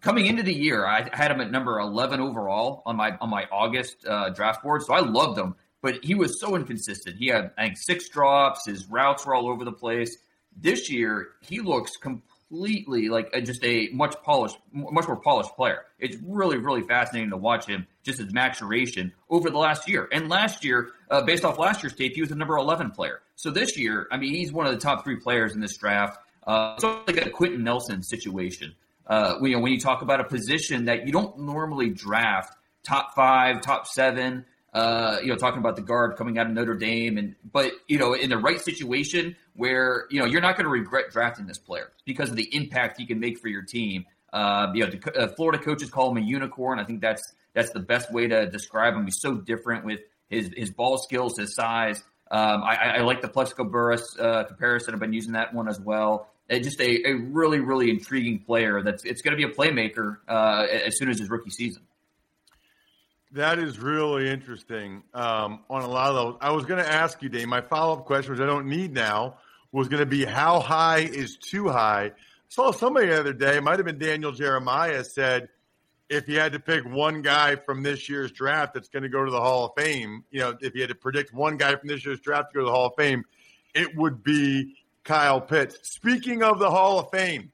Coming 0.00 0.26
into 0.26 0.44
the 0.44 0.54
year, 0.54 0.86
I 0.86 1.10
had 1.12 1.32
him 1.32 1.40
at 1.40 1.50
number 1.50 1.80
11 1.80 2.20
overall 2.20 2.84
on 2.86 2.94
my 2.94 3.16
on 3.20 3.28
my 3.28 3.48
August 3.50 4.06
uh, 4.06 4.28
draft 4.30 4.62
board, 4.62 4.84
so 4.84 4.94
I 4.94 5.00
loved 5.00 5.36
him. 5.36 5.56
But 5.82 6.04
he 6.04 6.14
was 6.14 6.40
so 6.40 6.54
inconsistent. 6.54 7.16
He 7.16 7.26
had 7.26 7.50
I 7.58 7.64
think 7.64 7.78
six 7.78 8.08
drops. 8.08 8.64
His 8.64 8.86
routes 8.86 9.26
were 9.26 9.34
all 9.34 9.48
over 9.48 9.64
the 9.64 9.72
place. 9.72 10.18
This 10.56 10.88
year, 10.88 11.30
he 11.40 11.60
looks 11.60 11.96
completely 12.48 13.08
like 13.08 13.30
a, 13.32 13.40
just 13.40 13.62
a 13.64 13.88
much 13.92 14.14
polished, 14.22 14.58
much 14.72 15.06
more 15.06 15.16
polished 15.16 15.54
player. 15.56 15.84
It's 15.98 16.16
really, 16.24 16.58
really 16.58 16.82
fascinating 16.82 17.30
to 17.30 17.36
watch 17.36 17.66
him 17.66 17.86
just 18.02 18.18
his 18.18 18.32
maturation 18.32 19.12
over 19.28 19.50
the 19.50 19.58
last 19.58 19.88
year. 19.88 20.08
And 20.12 20.28
last 20.28 20.64
year, 20.64 20.90
uh, 21.10 21.22
based 21.22 21.44
off 21.44 21.58
last 21.58 21.82
year's 21.82 21.94
tape, 21.94 22.14
he 22.14 22.20
was 22.20 22.30
the 22.30 22.36
number 22.36 22.56
11 22.56 22.92
player. 22.92 23.20
So 23.36 23.50
this 23.50 23.76
year, 23.76 24.06
I 24.10 24.16
mean, 24.16 24.34
he's 24.34 24.52
one 24.52 24.66
of 24.66 24.72
the 24.72 24.80
top 24.80 25.04
three 25.04 25.16
players 25.16 25.54
in 25.54 25.60
this 25.60 25.76
draft. 25.76 26.18
Uh, 26.46 26.74
it's 26.76 26.84
like 26.84 27.26
a 27.26 27.30
Quenton 27.30 27.62
Nelson 27.62 28.02
situation. 28.02 28.74
Uh, 29.06 29.34
you 29.42 29.50
know, 29.50 29.60
when 29.60 29.72
you 29.72 29.80
talk 29.80 30.02
about 30.02 30.20
a 30.20 30.24
position 30.24 30.86
that 30.86 31.06
you 31.06 31.12
don't 31.12 31.38
normally 31.38 31.90
draft 31.90 32.56
top 32.82 33.14
five, 33.14 33.60
top 33.60 33.86
seven, 33.86 34.44
uh, 34.74 35.18
you 35.22 35.28
know, 35.28 35.36
talking 35.36 35.60
about 35.60 35.76
the 35.76 35.82
guard 35.82 36.16
coming 36.16 36.38
out 36.38 36.46
of 36.46 36.52
Notre 36.52 36.74
Dame, 36.74 37.16
and 37.16 37.34
but 37.52 37.72
you 37.86 37.98
know, 37.98 38.12
in 38.12 38.30
the 38.30 38.38
right 38.38 38.60
situation 38.60 39.36
where 39.54 40.06
you 40.10 40.20
know 40.20 40.26
you're 40.26 40.40
not 40.40 40.56
going 40.56 40.64
to 40.64 40.70
regret 40.70 41.10
drafting 41.10 41.46
this 41.46 41.58
player 41.58 41.90
because 42.04 42.30
of 42.30 42.36
the 42.36 42.54
impact 42.54 42.98
he 42.98 43.06
can 43.06 43.18
make 43.20 43.38
for 43.38 43.48
your 43.48 43.62
team. 43.62 44.04
Uh, 44.32 44.66
you 44.74 44.84
know, 44.84 44.90
the, 44.90 45.18
uh, 45.18 45.28
Florida 45.36 45.62
coaches 45.62 45.88
call 45.88 46.10
him 46.10 46.18
a 46.18 46.26
unicorn. 46.26 46.78
I 46.78 46.84
think 46.84 47.00
that's 47.00 47.22
that's 47.54 47.70
the 47.70 47.80
best 47.80 48.12
way 48.12 48.28
to 48.28 48.48
describe 48.50 48.94
him. 48.94 49.04
He's 49.04 49.20
so 49.20 49.36
different 49.36 49.84
with 49.84 50.00
his 50.28 50.50
his 50.54 50.70
ball 50.70 50.98
skills, 50.98 51.38
his 51.38 51.54
size. 51.54 52.02
Um, 52.30 52.62
I, 52.62 52.98
I, 52.98 53.00
like 53.00 53.22
the 53.22 53.28
Plaxico 53.28 53.64
Burress 53.64 54.02
uh, 54.20 54.44
comparison. 54.44 54.92
I've 54.92 55.00
been 55.00 55.14
using 55.14 55.32
that 55.32 55.54
one 55.54 55.66
as 55.66 55.80
well. 55.80 56.28
Uh, 56.50 56.58
just 56.58 56.78
a, 56.78 57.08
a 57.08 57.14
really, 57.14 57.58
really 57.58 57.88
intriguing 57.88 58.40
player. 58.40 58.82
That's 58.82 59.02
it's 59.04 59.22
going 59.22 59.36
to 59.36 59.36
be 59.36 59.50
a 59.50 59.54
playmaker 59.54 60.18
uh, 60.28 60.66
as 60.68 60.98
soon 60.98 61.08
as 61.08 61.18
his 61.18 61.30
rookie 61.30 61.48
season. 61.50 61.82
That 63.32 63.58
is 63.58 63.78
really 63.78 64.30
interesting 64.30 65.02
um, 65.12 65.60
on 65.68 65.82
a 65.82 65.88
lot 65.88 66.10
of 66.10 66.14
those. 66.14 66.36
I 66.40 66.50
was 66.52 66.64
going 66.64 66.82
to 66.82 66.90
ask 66.90 67.22
you, 67.22 67.28
Dave. 67.28 67.46
My 67.46 67.60
follow 67.60 67.98
up 67.98 68.06
question, 68.06 68.32
which 68.32 68.40
I 68.40 68.46
don't 68.46 68.68
need 68.68 68.94
now, 68.94 69.36
was 69.70 69.88
going 69.88 70.00
to 70.00 70.06
be 70.06 70.24
how 70.24 70.60
high 70.60 71.00
is 71.00 71.36
too 71.36 71.68
high. 71.68 72.06
I 72.06 72.12
saw 72.48 72.70
somebody 72.72 73.08
the 73.08 73.20
other 73.20 73.34
day, 73.34 73.60
might 73.60 73.78
have 73.78 73.84
been 73.84 73.98
Daniel 73.98 74.32
Jeremiah, 74.32 75.04
said 75.04 75.50
if 76.08 76.26
you 76.26 76.40
had 76.40 76.52
to 76.52 76.58
pick 76.58 76.86
one 76.86 77.20
guy 77.20 77.56
from 77.56 77.82
this 77.82 78.08
year's 78.08 78.32
draft 78.32 78.72
that's 78.72 78.88
going 78.88 79.02
to 79.02 79.10
go 79.10 79.24
to 79.24 79.30
the 79.30 79.40
Hall 79.40 79.66
of 79.66 79.72
Fame, 79.76 80.24
you 80.30 80.40
know, 80.40 80.56
if 80.60 80.74
you 80.74 80.80
had 80.80 80.88
to 80.88 80.94
predict 80.94 81.34
one 81.34 81.58
guy 81.58 81.76
from 81.76 81.88
this 81.88 82.04
year's 82.06 82.20
draft 82.20 82.52
to 82.52 82.54
go 82.54 82.60
to 82.60 82.66
the 82.66 82.72
Hall 82.72 82.86
of 82.86 82.94
Fame, 82.96 83.24
it 83.74 83.94
would 83.94 84.24
be 84.24 84.74
Kyle 85.04 85.40
Pitts. 85.40 85.78
Speaking 85.82 86.42
of 86.42 86.58
the 86.58 86.70
Hall 86.70 86.98
of 86.98 87.10
Fame, 87.10 87.52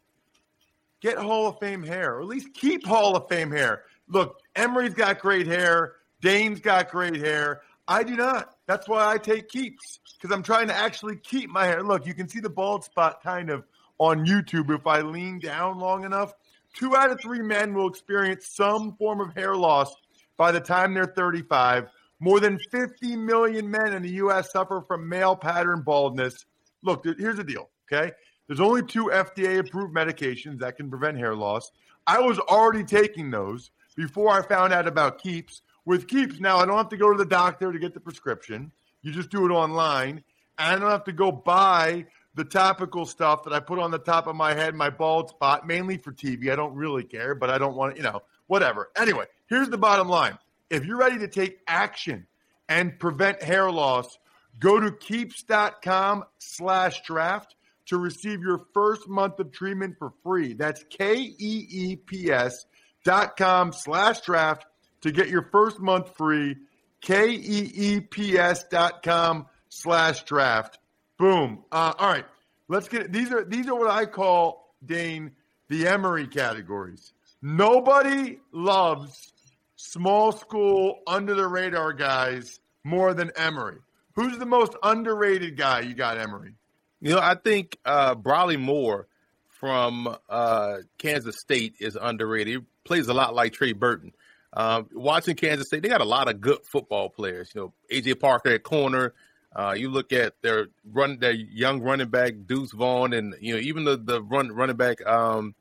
get 1.01 1.19
Hall 1.19 1.49
of 1.49 1.59
Fame 1.59 1.83
hair, 1.83 2.15
or 2.15 2.21
at 2.21 2.29
least 2.29 2.55
keep 2.55 2.87
Hall 2.87 3.17
of 3.17 3.29
Fame 3.29 3.51
hair. 3.51 3.83
Look, 4.07 4.41
Emory's 4.57 4.95
got 4.95 5.19
great 5.19 5.47
hair. 5.47 5.95
Dane's 6.21 6.61
got 6.61 6.91
great 6.91 7.17
hair. 7.17 7.63
I 7.87 8.03
do 8.03 8.17
not. 8.17 8.57
That's 8.67 8.89
why 8.89 9.13
I 9.13 9.19
take 9.19 9.49
Keeps 9.49 10.01
because 10.25 10.35
I'm 10.35 10.43
trying 10.43 10.69
to 10.69 10.75
actually 10.75 11.17
keep 11.17 11.51
my 11.51 11.67
hair. 11.67 11.83
Look, 11.83 12.07
you 12.07 12.15
can 12.15 12.29
see 12.29 12.41
the 12.41 12.49
bald 12.49 12.83
spot 12.83 13.23
kind 13.23 13.51
of 13.51 13.65
on 13.99 14.25
YouTube 14.25 14.75
if 14.75 14.87
I 14.87 15.03
lean 15.03 15.39
down 15.39 15.79
long 15.79 16.05
enough. 16.05 16.33
Two 16.75 16.97
out 16.97 17.11
of 17.11 17.21
three 17.21 17.43
men 17.43 17.75
will 17.75 17.89
experience 17.89 18.49
some 18.49 18.97
form 18.97 19.21
of 19.21 19.35
hair 19.35 19.55
loss 19.55 19.95
by 20.37 20.51
the 20.51 20.61
time 20.61 20.95
they're 20.95 21.05
35. 21.05 21.89
More 22.21 22.41
than 22.41 22.59
50 22.71 23.17
million 23.17 23.71
men 23.71 23.93
in 23.93 24.03
the 24.03 24.13
U.S. 24.13 24.51
suffer 24.51 24.83
from 24.87 25.09
male 25.09 25.37
pattern 25.37 25.83
baldness. 25.83 26.47
Look, 26.83 27.05
here's 27.05 27.37
the 27.37 27.45
deal, 27.45 27.69
okay? 27.93 28.13
There's 28.47 28.61
only 28.61 28.83
two 28.83 29.11
FDA 29.13 29.59
approved 29.59 29.95
medications 29.95 30.59
that 30.61 30.77
can 30.77 30.89
prevent 30.89 31.19
hair 31.19 31.35
loss. 31.35 31.71
I 32.07 32.21
was 32.21 32.39
already 32.39 32.85
taking 32.85 33.31
those 33.31 33.71
before 33.95 34.31
I 34.31 34.43
found 34.43 34.73
out 34.73 34.87
about 34.87 35.23
Keeps. 35.23 35.63
With 35.85 36.09
Keeps, 36.09 36.41
now 36.41 36.59
I 36.59 36.67
don't 36.67 36.77
have 36.77 36.89
to 36.91 36.97
go 36.97 37.13
to 37.13 37.19
the 37.19 37.29
doctor 37.29 37.73
to 37.73 37.79
get 37.79 37.95
the 37.95 38.01
prescription. 38.01 38.73
You 39.03 39.13
just 39.13 39.31
do 39.31 39.45
it 39.47 39.51
online. 39.51 40.25
And 40.59 40.77
I 40.77 40.79
don't 40.79 40.91
have 40.91 41.05
to 41.05 41.13
go 41.13 41.31
buy 41.31 42.07
the 42.35 42.45
topical 42.45 43.07
stuff 43.07 43.45
that 43.45 43.53
I 43.53 43.61
put 43.61 43.79
on 43.79 43.91
the 43.91 43.99
top 43.99 44.27
of 44.27 44.35
my 44.35 44.55
head, 44.55 44.75
my 44.75 44.91
bald 44.91 45.31
spot, 45.31 45.67
mainly 45.67 45.99
for 45.99 46.13
TV. 46.13 46.51
I 46.51 46.57
don't 46.57 46.75
really 46.75 47.05
care, 47.05 47.35
but 47.35 47.51
I 47.51 47.59
don't 47.59 47.77
want 47.77 47.95
to, 47.95 48.03
you 48.03 48.05
know, 48.05 48.23
whatever. 48.47 48.91
Anyway, 48.97 49.27
here's 49.47 49.69
the 49.69 49.79
bottom 49.79 50.09
line. 50.09 50.39
If 50.71 50.85
you're 50.85 50.99
ready 50.99 51.19
to 51.19 51.29
take 51.29 51.59
action 51.69 52.27
and 52.69 52.99
prevent 52.99 53.43
hair 53.43 53.71
loss, 53.71 54.19
go 54.59 54.81
to 54.81 54.91
keeps.com 54.91 56.25
slash 56.39 57.03
draft 57.03 57.55
to 57.87 57.99
receive 57.99 58.41
your 58.41 58.65
first 58.73 59.09
month 59.09 59.39
of 59.39 59.53
treatment 59.53 59.97
for 59.99 60.13
free. 60.23 60.55
That's 60.55 60.85
K 60.91 61.15
E 61.17 61.67
E 61.71 61.97
P 61.97 62.33
S 62.33 62.67
dot 63.05 63.37
com 63.37 63.73
slash 63.73 64.21
draft 64.23 64.67
to 65.03 65.13
get 65.13 65.29
your 65.29 65.49
first 65.53 65.79
month 65.79 66.17
free. 66.17 66.57
K 67.01 67.31
E 67.31 67.73
E 67.75 68.01
P 68.01 68.39
S 68.39 68.65
dot 68.65 69.03
com 69.03 69.47
slash 69.69 70.25
draft. 70.25 70.79
Boom. 71.19 71.63
Uh, 71.71 71.93
all 71.99 72.09
right. 72.09 72.25
Let's 72.67 72.89
get 72.89 73.13
these 73.13 73.31
are 73.31 73.45
these 73.45 73.69
are 73.69 73.75
what 73.75 73.91
I 73.91 74.07
call 74.07 74.75
Dane 74.85 75.33
the 75.69 75.87
Emory 75.87 76.27
categories. 76.27 77.13
Nobody 77.43 78.41
loves 78.53 79.33
small 79.77 80.33
school 80.33 81.01
under 81.07 81.35
the 81.35 81.47
radar 81.47 81.93
guys 81.93 82.59
more 82.85 83.13
than 83.13 83.31
Emory. 83.37 83.79
Who's 84.15 84.39
the 84.39 84.47
most 84.47 84.75
underrated 84.83 85.57
guy 85.59 85.81
you 85.81 85.95
got, 85.95 86.17
Emory? 86.17 86.55
You 87.01 87.11
know, 87.11 87.21
I 87.21 87.35
think 87.35 87.79
uh, 87.85 88.15
Briley 88.15 88.57
Moore 88.57 89.09
from 89.49 90.17
uh, 90.31 90.77
Kansas 90.97 91.39
State 91.39 91.75
is 91.81 91.99
underrated. 92.01 92.65
Plays 92.85 93.09
a 93.09 93.15
lot 93.15 93.35
like 93.35 93.53
Trey 93.53 93.73
Burton. 93.73 94.13
Uh, 94.53 94.83
watching 94.93 95.35
Kansas 95.35 95.67
State, 95.67 95.83
they 95.83 95.89
got 95.89 96.01
a 96.01 96.05
lot 96.05 96.29
of 96.29 96.41
good 96.41 96.59
football 96.65 97.09
players. 97.09 97.51
You 97.55 97.61
know, 97.61 97.73
AJ 97.91 98.21
Parker 98.21 98.51
at 98.51 98.63
corner. 98.63 99.15
Uh, 99.55 99.75
you 99.77 99.89
look 99.89 100.13
at 100.13 100.35
their 100.43 100.67
run, 100.85 101.19
their 101.21 101.33
young 101.33 101.81
running 101.81 102.09
back 102.09 102.35
Deuce 102.47 102.73
Vaughn, 102.73 103.13
and 103.13 103.35
you 103.41 103.55
know 103.55 103.61
even 103.61 103.85
the 103.85 103.97
the 103.97 104.23
run 104.23 104.51
running 104.51 104.77
back 104.77 105.05
um, 105.07 105.55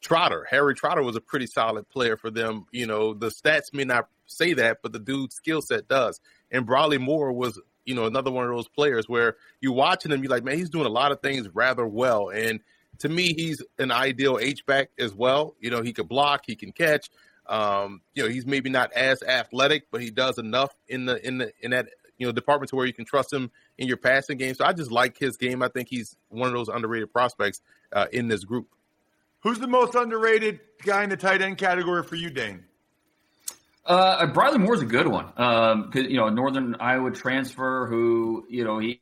Trotter. 0.00 0.46
Harry 0.48 0.74
Trotter 0.74 1.02
was 1.02 1.16
a 1.16 1.20
pretty 1.20 1.46
solid 1.46 1.88
player 1.88 2.16
for 2.16 2.30
them. 2.30 2.66
You 2.70 2.86
know, 2.86 3.14
the 3.14 3.28
stats 3.28 3.72
may 3.72 3.84
not 3.84 4.08
say 4.26 4.52
that, 4.54 4.78
but 4.82 4.92
the 4.92 5.00
dude's 5.00 5.34
skill 5.34 5.60
set 5.60 5.88
does. 5.88 6.20
And 6.50 6.66
Briley 6.66 6.98
Moore 6.98 7.32
was 7.32 7.60
you 7.84 7.94
know 7.94 8.06
another 8.06 8.30
one 8.30 8.44
of 8.44 8.54
those 8.54 8.68
players 8.68 9.08
where 9.08 9.36
you're 9.60 9.72
watching 9.72 10.12
him, 10.12 10.22
you're 10.22 10.30
like, 10.30 10.44
man, 10.44 10.58
he's 10.58 10.70
doing 10.70 10.86
a 10.86 10.90
lot 10.90 11.10
of 11.10 11.20
things 11.20 11.48
rather 11.52 11.86
well. 11.86 12.28
And 12.28 12.60
to 13.02 13.08
me, 13.08 13.34
he's 13.34 13.60
an 13.78 13.90
ideal 13.90 14.38
H 14.40 14.64
back 14.64 14.90
as 14.96 15.12
well. 15.12 15.56
You 15.60 15.70
know, 15.70 15.82
he 15.82 15.92
can 15.92 16.06
block, 16.06 16.44
he 16.46 16.54
can 16.54 16.70
catch. 16.70 17.10
Um, 17.48 18.00
you 18.14 18.22
know, 18.22 18.28
he's 18.28 18.46
maybe 18.46 18.70
not 18.70 18.92
as 18.92 19.24
athletic, 19.24 19.88
but 19.90 20.00
he 20.00 20.10
does 20.10 20.38
enough 20.38 20.72
in 20.86 21.06
the 21.06 21.26
in 21.26 21.38
the 21.38 21.52
in 21.60 21.72
that 21.72 21.88
you 22.16 22.26
know 22.26 22.32
department 22.32 22.70
to 22.70 22.76
where 22.76 22.86
you 22.86 22.92
can 22.92 23.04
trust 23.04 23.32
him 23.32 23.50
in 23.76 23.88
your 23.88 23.96
passing 23.96 24.38
game. 24.38 24.54
So 24.54 24.64
I 24.64 24.72
just 24.72 24.92
like 24.92 25.18
his 25.18 25.36
game. 25.36 25.64
I 25.64 25.68
think 25.68 25.88
he's 25.88 26.16
one 26.28 26.46
of 26.46 26.54
those 26.54 26.68
underrated 26.68 27.12
prospects 27.12 27.60
uh, 27.92 28.06
in 28.12 28.28
this 28.28 28.44
group. 28.44 28.68
Who's 29.40 29.58
the 29.58 29.66
most 29.66 29.96
underrated 29.96 30.60
guy 30.84 31.02
in 31.02 31.10
the 31.10 31.16
tight 31.16 31.42
end 31.42 31.58
category 31.58 32.04
for 32.04 32.14
you, 32.14 32.30
Dane? 32.30 32.62
Uh, 33.84 34.26
Briley 34.26 34.58
Moore's 34.58 34.80
a 34.80 34.86
good 34.86 35.08
one. 35.08 35.32
Um, 35.36 35.90
cause, 35.90 36.04
you 36.04 36.16
know, 36.16 36.28
Northern 36.28 36.76
Iowa 36.76 37.10
transfer 37.10 37.88
who, 37.88 38.46
you 38.48 38.62
know, 38.62 38.78
he 38.78 39.00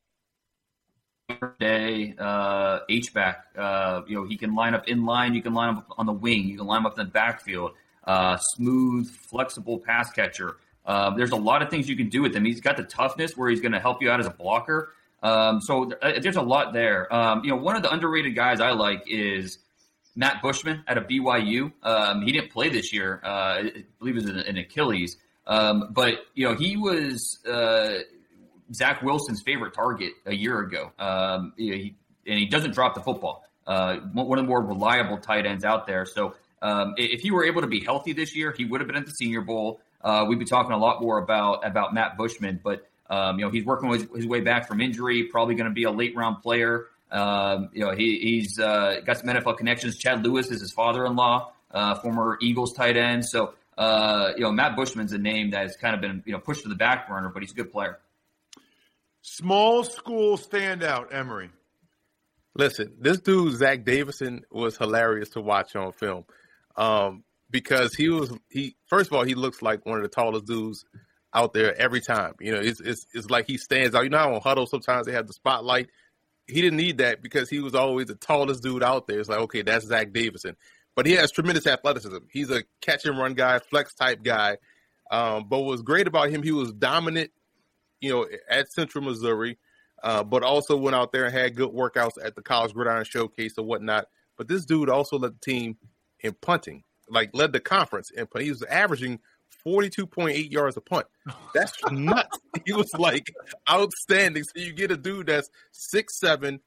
day 1.59 2.15
uh, 2.19 2.81
H 2.89 3.13
back. 3.13 3.47
Uh, 3.57 4.03
you 4.07 4.17
know, 4.17 4.25
he 4.27 4.37
can 4.37 4.55
line 4.55 4.75
up 4.75 4.89
in 4.89 5.05
line. 5.05 5.35
You 5.35 5.43
can 5.43 5.55
line 5.55 5.77
up 5.77 5.87
on 5.99 6.07
the 6.07 6.13
wing. 6.13 6.45
You 6.45 6.59
can 6.59 6.67
line 6.67 6.85
up 6.85 6.99
in 6.99 7.05
the 7.05 7.11
backfield. 7.11 7.73
Uh, 8.05 8.37
smooth, 8.55 9.11
flexible 9.11 9.79
pass 9.79 10.11
catcher. 10.11 10.57
Uh, 10.87 11.11
there's 11.11 11.33
a 11.33 11.37
lot 11.37 11.63
of 11.63 11.71
things 11.71 11.89
you 11.89 11.97
can 11.97 12.09
do 12.09 12.23
with 12.23 12.35
him. 12.35 12.45
He's 12.45 12.61
got 12.61 12.77
the 12.77 12.83
toughness 12.83 13.37
where 13.37 13.51
he's 13.51 13.61
going 13.61 13.73
to 13.73 13.81
help 13.81 14.03
you 14.03 14.11
out 14.11 14.21
as 14.21 14.27
a 14.27 14.31
blocker. 14.31 14.93
Um, 15.23 15.61
so 15.61 15.85
th- 15.87 15.99
uh, 16.03 16.21
there's 16.21 16.37
a 16.37 16.43
lot 16.43 16.73
there. 16.73 17.13
Um, 17.15 17.45
you 17.45 17.51
know, 17.51 17.57
one 17.57 17.77
of 17.77 17.83
the 17.83 17.93
underrated 17.93 18.35
guys 18.35 18.61
I 18.61 18.71
like 18.71 19.05
is 19.07 19.59
Matt 20.17 20.43
Bushman 20.43 20.83
out 20.89 20.99
of 20.99 21.07
BYU. 21.07 21.73
Um, 21.83 22.23
he 22.23 22.33
didn't 22.33 22.51
play 22.51 22.69
this 22.69 22.93
year. 22.93 23.21
Uh, 23.23 23.29
I 23.29 23.85
believe 23.99 24.17
it 24.17 24.25
was 24.25 24.47
an, 24.47 24.57
Achilles. 24.57 25.17
Um, 25.47 25.89
but 25.91 26.27
you 26.35 26.49
know, 26.49 26.55
he 26.55 26.77
was 26.77 27.39
uh, 27.47 27.99
Zach 28.73 29.03
Wilson's 29.03 29.43
favorite 29.43 29.75
target 29.75 30.13
a 30.27 30.35
year 30.35 30.61
ago. 30.61 30.93
Um, 30.99 31.53
he, 31.57 31.95
and 32.27 32.39
he 32.39 32.47
doesn't 32.47 32.73
drop 32.73 32.95
the 32.95 33.01
football. 33.01 33.45
Uh, 33.67 33.97
one 34.13 34.39
of 34.39 34.45
the 34.45 34.49
more 34.49 34.63
reliable 34.63 35.19
tight 35.19 35.47
ends 35.47 35.65
out 35.65 35.87
there. 35.87 36.05
So 36.07 36.35
um, 36.63 36.95
if 36.97 37.21
he 37.21 37.31
were 37.31 37.45
able 37.45 37.61
to 37.63 37.67
be 37.67 37.81
healthy 37.81 38.13
this 38.13 38.35
year, 38.35 38.53
he 38.57 38.65
would 38.65 38.81
have 38.81 38.89
been 38.89 38.97
at 38.97 39.07
the 39.07 39.13
Senior 39.13 39.43
Bowl. 39.43 39.81
Uh, 40.03 40.25
we'd 40.29 40.39
be 40.39 40.45
talking 40.45 40.73
a 40.73 40.79
lot 40.79 41.03
more 41.03 41.19
about 41.19 41.67
about 41.67 41.93
Matt 41.93 42.17
Bushman, 42.17 42.61
but 42.63 42.89
um, 43.11 43.39
you 43.39 43.45
know 43.45 43.51
he's 43.51 43.65
working 43.65 43.91
his, 43.91 44.07
his, 44.15 44.27
way 44.27 44.41
back 44.41 44.67
from 44.67 44.81
injury. 44.81 45.25
Probably 45.25 45.55
going 45.55 45.69
to 45.69 45.75
be 45.75 45.85
a 45.85 45.91
late 45.91 46.17
round 46.17 46.43
player. 46.43 46.87
Um, 47.11 47.71
you 47.73 47.81
know, 47.81 47.91
he, 47.91 48.41
has 48.41 48.59
uh, 48.59 49.01
got 49.05 49.19
some 49.19 49.29
NFL 49.29 49.59
connections. 49.59 49.97
Chad 49.97 50.25
Lewis 50.25 50.51
is 50.51 50.61
his 50.61 50.73
father-in-law, 50.73 51.53
uh, 51.73 51.95
former 51.97 52.39
Eagles 52.41 52.73
tight 52.73 52.97
end. 52.97 53.27
So, 53.27 53.55
uh, 53.77 54.31
you 54.37 54.43
know, 54.43 54.53
Matt 54.53 54.77
Bushman's 54.77 55.13
a 55.13 55.19
name 55.19 55.51
that 55.51 55.63
has 55.63 55.77
kind 55.77 55.95
of 55.95 56.01
been, 56.01 56.23
you 56.25 56.33
know, 56.33 56.39
pushed 56.39 56.63
to 56.63 56.69
the 56.69 56.77
back 56.77 57.09
burner, 57.09 57.29
but 57.29 57.43
he's 57.43 57.51
a 57.51 57.55
good 57.55 57.73
player. 57.73 57.99
Small 59.23 59.85
school 59.85 60.39
standout, 60.39 61.13
Emory. 61.13 61.51
Listen, 62.55 62.95
this 62.99 63.21
dude 63.21 63.55
Zach 63.55 63.85
Davidson 63.85 64.43
was 64.51 64.77
hilarious 64.77 65.31
to 65.31 65.41
watch 65.41 65.77
on 65.77 65.93
film 65.93 66.25
um, 66.77 67.23
because 67.51 67.95
he 67.95 68.09
was 68.09 68.33
he. 68.49 68.77
First 68.87 69.11
of 69.11 69.17
all, 69.17 69.25
he 69.25 69.35
looks 69.35 69.63
like 69.63 69.87
one 69.87 69.99
of 69.99 70.03
the 70.03 70.09
tallest 70.09 70.47
dudes 70.47 70.85
out 71.33 71.53
there 71.53 71.79
every 71.81 72.01
time. 72.01 72.35
You 72.41 72.53
know, 72.53 72.61
it's 72.61 72.81
it's, 72.81 73.07
it's 73.15 73.31
like 73.31 73.47
he 73.47 73.57
stands 73.57 73.95
out. 73.95 74.03
You 74.03 74.11
know, 74.11 74.19
how 74.19 74.35
on 74.35 74.41
Hudl 74.41 74.69
sometimes 74.69 75.07
they 75.07 75.13
have 75.13 75.27
the 75.27 75.33
spotlight 75.33 75.91
he 76.51 76.61
didn't 76.61 76.77
need 76.77 76.99
that 76.99 77.23
because 77.23 77.49
he 77.49 77.61
was 77.61 77.75
always 77.75 78.07
the 78.07 78.15
tallest 78.15 78.63
dude 78.63 78.83
out 78.83 79.07
there. 79.07 79.21
It's 79.21 79.29
like, 79.29 79.41
okay, 79.41 79.63
that's 79.63 79.87
Zach 79.87 80.13
Davidson. 80.13 80.57
But 80.97 81.07
he 81.07 81.13
has 81.13 81.31
tremendous 81.31 81.67
athleticism. 81.67 82.19
He's 82.31 82.51
a 82.51 82.65
catch 82.81 83.05
and 83.05 83.19
run 83.19 83.35
guy, 83.35 83.59
flex 83.61 83.95
type 83.95 84.23
guy. 84.23 84.59
Um, 85.11 85.47
but 85.49 85.61
what 85.61 85.71
was 85.71 85.83
great 85.83 86.07
about 86.07 86.31
him, 86.31 86.43
he 86.43 86.53
was 86.53 86.73
dominant, 86.73 87.31
you 88.01 88.11
know, 88.11 88.27
at 88.49 88.73
Central 88.73 89.05
Missouri, 89.05 89.59
uh, 90.03 90.25
but 90.25 90.43
also 90.43 90.77
went 90.77 90.97
out 90.97 91.13
there 91.13 91.25
and 91.25 91.35
had 91.35 91.57
good 91.57 91.71
workouts 91.71 92.13
at 92.23 92.35
the 92.35 92.43
College 92.43 92.73
Gridiron 92.73 93.05
Showcase 93.05 93.59
and 93.59 93.67
whatnot. 93.67 94.07
But 94.37 94.49
this 94.49 94.65
dude 94.65 94.89
also 94.89 95.19
led 95.19 95.35
the 95.35 95.41
team 95.41 95.77
in 96.21 96.35
punting, 96.41 96.83
like 97.09 97.31
led 97.35 97.53
the 97.53 97.61
conference 97.61 98.11
in 98.11 98.27
punting. 98.27 98.47
He 98.47 98.51
was 98.51 98.63
averaging 98.63 99.21
42.8 99.65 100.51
yards 100.51 100.77
a 100.77 100.81
punt. 100.81 101.07
That's 101.55 101.75
nuts. 101.91 102.39
He 102.65 102.73
was 102.73 102.93
like 102.95 103.35
outstanding. 103.69 104.45
So 104.45 104.53
you 104.57 104.73
get 104.73 104.91
a 104.91 104.97
dude 104.97 105.27
that's 105.27 105.51
6'7, 105.75 106.61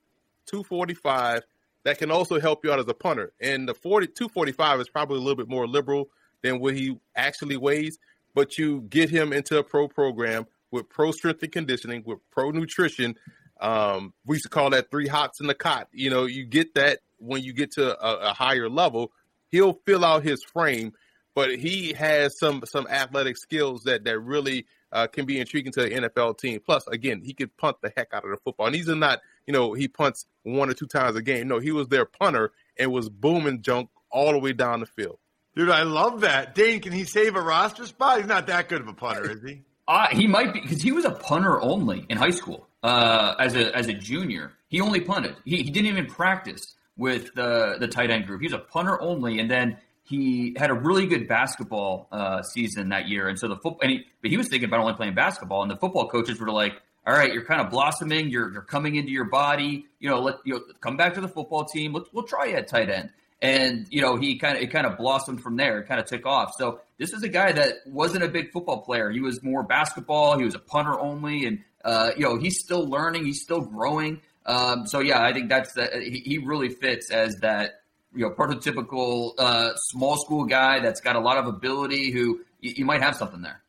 245 0.45 1.43
that 1.83 1.97
can 1.97 2.11
also 2.11 2.39
help 2.39 2.63
you 2.63 2.71
out 2.71 2.79
as 2.79 2.87
a 2.87 2.93
punter. 2.93 3.33
And 3.41 3.67
the 3.67 3.73
40, 3.73 4.07
245 4.07 4.81
is 4.81 4.89
probably 4.89 5.17
a 5.17 5.21
little 5.21 5.35
bit 5.35 5.49
more 5.49 5.67
liberal 5.67 6.09
than 6.41 6.59
what 6.59 6.75
he 6.75 6.97
actually 7.15 7.57
weighs, 7.57 7.99
but 8.33 8.57
you 8.57 8.81
get 8.89 9.09
him 9.09 9.33
into 9.33 9.57
a 9.57 9.63
pro 9.63 9.87
program 9.87 10.47
with 10.73 10.89
pro 10.89 11.11
strength 11.11 11.41
and 11.43 11.51
conditioning, 11.51 12.03
with 12.05 12.19
pro 12.31 12.51
nutrition. 12.51 13.15
Um, 13.61 14.13
we 14.25 14.35
used 14.35 14.43
to 14.43 14.49
call 14.49 14.71
that 14.71 14.91
three 14.91 15.07
hots 15.07 15.39
in 15.39 15.47
the 15.47 15.55
cot. 15.55 15.87
You 15.93 16.09
know, 16.09 16.25
you 16.25 16.43
get 16.43 16.75
that 16.75 16.99
when 17.19 17.43
you 17.43 17.53
get 17.53 17.71
to 17.73 17.97
a, 18.05 18.31
a 18.31 18.33
higher 18.33 18.67
level. 18.67 19.13
He'll 19.49 19.79
fill 19.85 20.03
out 20.03 20.23
his 20.23 20.43
frame 20.43 20.93
but 21.35 21.55
he 21.55 21.93
has 21.93 22.37
some 22.37 22.63
some 22.65 22.87
athletic 22.87 23.37
skills 23.37 23.83
that 23.83 24.03
that 24.03 24.19
really 24.19 24.65
uh, 24.91 25.07
can 25.07 25.25
be 25.25 25.39
intriguing 25.39 25.71
to 25.73 25.81
the 25.81 25.89
NFL 25.89 26.37
team. 26.37 26.59
Plus, 26.63 26.87
again, 26.87 27.21
he 27.23 27.33
could 27.33 27.55
punt 27.57 27.77
the 27.81 27.91
heck 27.95 28.13
out 28.13 28.23
of 28.23 28.31
the 28.31 28.37
football. 28.37 28.67
And 28.67 28.75
these 28.75 28.89
are 28.89 28.95
not, 28.95 29.21
you 29.47 29.53
know, 29.53 29.73
he 29.73 29.87
punts 29.87 30.27
one 30.43 30.69
or 30.69 30.73
two 30.73 30.85
times 30.85 31.15
a 31.15 31.21
game. 31.21 31.47
No, 31.47 31.57
he 31.59 31.71
was 31.71 31.87
their 31.87 32.05
punter 32.05 32.51
and 32.77 32.91
was 32.91 33.09
booming 33.09 33.63
junk 33.63 33.89
all 34.11 34.31
the 34.31 34.37
way 34.37 34.53
down 34.53 34.81
the 34.81 34.85
field. 34.85 35.17
Dude, 35.55 35.69
I 35.69 35.83
love 35.83 36.21
that. 36.21 36.53
Dane, 36.53 36.79
can 36.79 36.91
he 36.91 37.05
save 37.05 37.35
a 37.35 37.41
roster 37.41 37.85
spot? 37.85 38.19
He's 38.19 38.27
not 38.27 38.47
that 38.47 38.69
good 38.69 38.81
of 38.81 38.87
a 38.87 38.93
punter, 38.93 39.31
is 39.31 39.41
he? 39.43 39.63
Uh, 39.87 40.07
he 40.11 40.27
might 40.27 40.53
be 40.53 40.61
because 40.61 40.81
he 40.81 40.91
was 40.91 41.05
a 41.05 41.11
punter 41.11 41.61
only 41.61 42.05
in 42.09 42.17
high 42.17 42.31
school. 42.31 42.67
Uh, 42.81 43.35
as 43.39 43.55
a 43.55 43.75
as 43.75 43.87
a 43.87 43.93
junior, 43.93 44.53
he 44.67 44.81
only 44.81 44.99
punted. 44.99 45.35
He, 45.45 45.57
he 45.57 45.71
didn't 45.71 45.87
even 45.87 46.05
practice 46.05 46.75
with 46.97 47.33
the 47.33 47.77
the 47.79 47.87
tight 47.87 48.09
end 48.09 48.27
group. 48.27 48.41
He 48.41 48.47
was 48.47 48.53
a 48.53 48.59
punter 48.59 49.01
only, 49.01 49.39
and 49.39 49.49
then 49.49 49.77
he 50.03 50.53
had 50.57 50.69
a 50.69 50.73
really 50.73 51.05
good 51.05 51.27
basketball 51.27 52.07
uh, 52.11 52.41
season 52.43 52.89
that 52.89 53.07
year, 53.07 53.27
and 53.27 53.39
so 53.39 53.47
the 53.47 53.55
football. 53.55 53.87
He, 53.87 54.05
but 54.21 54.31
he 54.31 54.37
was 54.37 54.47
thinking 54.47 54.67
about 54.67 54.81
only 54.81 54.93
playing 54.93 55.15
basketball, 55.15 55.61
and 55.61 55.71
the 55.71 55.77
football 55.77 56.09
coaches 56.09 56.39
were 56.39 56.51
like, 56.51 56.73
"All 57.07 57.13
right, 57.13 57.33
you're 57.33 57.45
kind 57.45 57.61
of 57.61 57.69
blossoming. 57.69 58.29
You're 58.29 58.51
you're 58.51 58.61
coming 58.61 58.95
into 58.95 59.11
your 59.11 59.25
body. 59.25 59.85
You 59.99 60.09
know, 60.09 60.19
let 60.21 60.35
you 60.45 60.55
know, 60.55 60.61
come 60.81 60.97
back 60.97 61.13
to 61.15 61.21
the 61.21 61.29
football 61.29 61.65
team. 61.65 61.93
Let's, 61.93 62.09
we'll 62.11 62.25
try 62.25 62.45
you 62.45 62.55
at 62.55 62.67
tight 62.67 62.89
end." 62.89 63.09
And 63.41 63.87
you 63.89 64.01
know, 64.01 64.15
he 64.15 64.37
kind 64.37 64.57
of 64.57 64.63
it 64.63 64.71
kind 64.71 64.85
of 64.85 64.97
blossomed 64.97 65.41
from 65.41 65.57
there. 65.57 65.79
It 65.79 65.87
kind 65.87 65.99
of 65.99 66.05
took 66.05 66.25
off. 66.25 66.53
So 66.57 66.79
this 66.97 67.11
is 67.13 67.23
a 67.23 67.29
guy 67.29 67.51
that 67.51 67.75
wasn't 67.85 68.23
a 68.23 68.29
big 68.29 68.51
football 68.51 68.81
player. 68.81 69.09
He 69.09 69.19
was 69.19 69.43
more 69.43 69.63
basketball. 69.63 70.37
He 70.37 70.45
was 70.45 70.55
a 70.55 70.59
punter 70.59 70.97
only, 70.99 71.45
and 71.45 71.59
uh, 71.83 72.11
you 72.15 72.23
know, 72.23 72.37
he's 72.37 72.59
still 72.59 72.87
learning. 72.87 73.25
He's 73.25 73.41
still 73.41 73.61
growing. 73.61 74.21
Um, 74.45 74.87
so 74.87 74.99
yeah, 74.99 75.23
I 75.23 75.33
think 75.33 75.49
that's 75.49 75.77
uh, 75.77 75.87
he, 75.93 76.21
he 76.25 76.37
really 76.37 76.69
fits 76.69 77.11
as 77.11 77.35
that 77.41 77.81
you 78.13 78.21
know 78.21 78.29
prototypical 78.31 79.33
uh, 79.37 79.75
small 79.75 80.17
school 80.17 80.45
guy 80.45 80.79
that's 80.79 81.01
got 81.01 81.15
a 81.15 81.19
lot 81.19 81.37
of 81.37 81.47
ability 81.47 82.11
who 82.11 82.41
you, 82.61 82.73
you 82.77 82.85
might 82.85 83.01
have 83.01 83.15
something 83.15 83.41
there. 83.41 83.61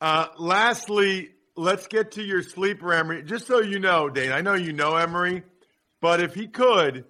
Uh, 0.00 0.26
lastly, 0.38 1.30
let's 1.56 1.86
get 1.86 2.12
to 2.12 2.22
your 2.22 2.42
sleeper, 2.42 2.92
Emory. 2.92 3.22
Just 3.22 3.46
so 3.46 3.60
you 3.60 3.78
know, 3.78 4.08
Dane, 4.08 4.32
I 4.32 4.40
know 4.40 4.54
you 4.54 4.72
know 4.72 4.96
Emory, 4.96 5.42
but 6.00 6.20
if 6.20 6.34
he 6.34 6.46
could, 6.46 7.04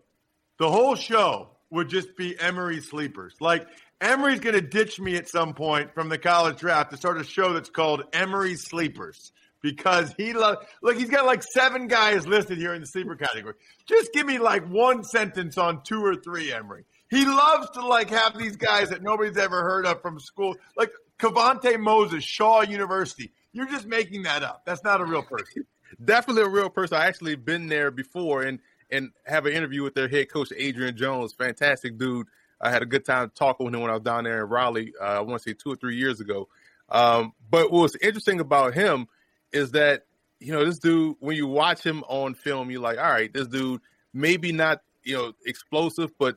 the 0.59 0.71
whole 0.71 0.95
show 0.95 1.51
would 1.71 1.89
just 1.89 2.17
be 2.17 2.39
Emory 2.39 2.81
sleepers. 2.81 3.35
Like 3.41 3.67
Emory's 4.01 4.41
going 4.41 4.55
to 4.55 4.61
ditch 4.61 5.01
me 5.01 5.17
at 5.17 5.29
some 5.29 5.55
point 5.55 5.95
from 5.95 6.09
the 6.09 6.19
college 6.19 6.59
draft 6.59 6.91
to 6.91 6.97
start 6.97 7.19
a 7.21 7.25
show 7.25 7.53
that's 7.53 7.71
called 7.71 8.05
Emory 8.13 8.55
Sleepers 8.57 9.33
because 9.63 10.15
he 10.17 10.33
loves. 10.33 10.59
Look, 10.83 10.97
he's 10.97 11.11
got 11.11 11.27
like 11.27 11.43
seven 11.43 11.89
guys 11.89 12.27
listed 12.27 12.59
here 12.59 12.75
in 12.75 12.81
the 12.81 12.87
sleeper 12.87 13.17
category. 13.17 13.55
Just 13.87 14.13
give 14.13 14.27
me 14.27 14.39
like 14.39 14.69
one 14.69 15.03
sentence 15.03 15.59
on 15.59 15.83
two 15.83 16.05
or 16.05 16.15
three, 16.15 16.53
Emory. 16.53 16.85
He 17.09 17.25
loves 17.25 17.71
to 17.71 17.87
like 17.87 18.11
have 18.11 18.37
these 18.37 18.57
guys 18.57 18.91
that 18.91 19.03
nobody's 19.03 19.39
ever 19.39 19.63
heard 19.63 19.87
of 19.87 20.03
from 20.03 20.21
school, 20.21 20.57
like 20.77 20.91
Cavante 21.19 21.79
Moses, 21.79 22.23
Shaw 22.23 22.63
University. 22.63 23.33
You're 23.53 23.69
just 23.69 23.87
making 23.87 24.25
that 24.25 24.43
up. 24.43 24.63
That's 24.67 24.85
not 24.85 25.01
a 25.01 25.05
real 25.05 25.23
person. 25.23 25.65
Definitely 26.05 26.43
a 26.43 26.49
real 26.49 26.69
person. 26.69 26.99
I 26.99 27.07
actually 27.07 27.37
been 27.37 27.69
there 27.69 27.91
before 27.91 28.43
and 28.43 28.59
and 28.91 29.11
have 29.25 29.47
an 29.47 29.53
interview 29.53 29.83
with 29.83 29.95
their 29.95 30.09
head 30.09 30.31
coach 30.31 30.53
Adrian 30.57 30.97
Jones. 30.97 31.33
Fantastic 31.33 31.99
dude. 31.99 32.27
I 32.61 32.71
had 32.71 32.83
a 32.83 32.87
good 32.87 33.05
time 33.05 33.31
talking 33.35 33.67
with 33.67 33.75
him 33.75 33.83
when 33.83 33.91
I 33.91 33.95
was 33.95 34.03
down 34.03 34.25
there 34.25 34.43
in 34.43 34.49
Raleigh. 34.49 34.93
Uh, 35.01 35.05
I 35.05 35.21
want 35.21 35.43
to 35.43 35.51
say 35.51 35.55
two 35.55 35.73
or 35.73 35.77
three 35.77 35.97
years 35.97 36.21
ago. 36.21 36.49
Um, 36.89 37.33
but 37.51 37.71
what's 37.71 37.97
interesting 37.97 38.41
about 38.41 38.75
him 38.75 39.09
is 39.53 39.73
that 39.73 40.05
you 40.39 40.53
know 40.53 40.65
this 40.65 40.79
dude 40.79 41.17
when 41.21 41.37
you 41.37 41.47
watch 41.47 41.83
him 41.83 42.05
on 42.09 42.35
film, 42.35 42.71
you're 42.71 42.81
like, 42.81 42.99
all 42.99 43.11
right, 43.11 43.33
this 43.33 43.49
dude 43.49 43.81
maybe 44.13 44.53
not 44.53 44.83
you 45.03 45.17
know 45.17 45.33
explosive, 45.45 46.13
but 46.19 46.37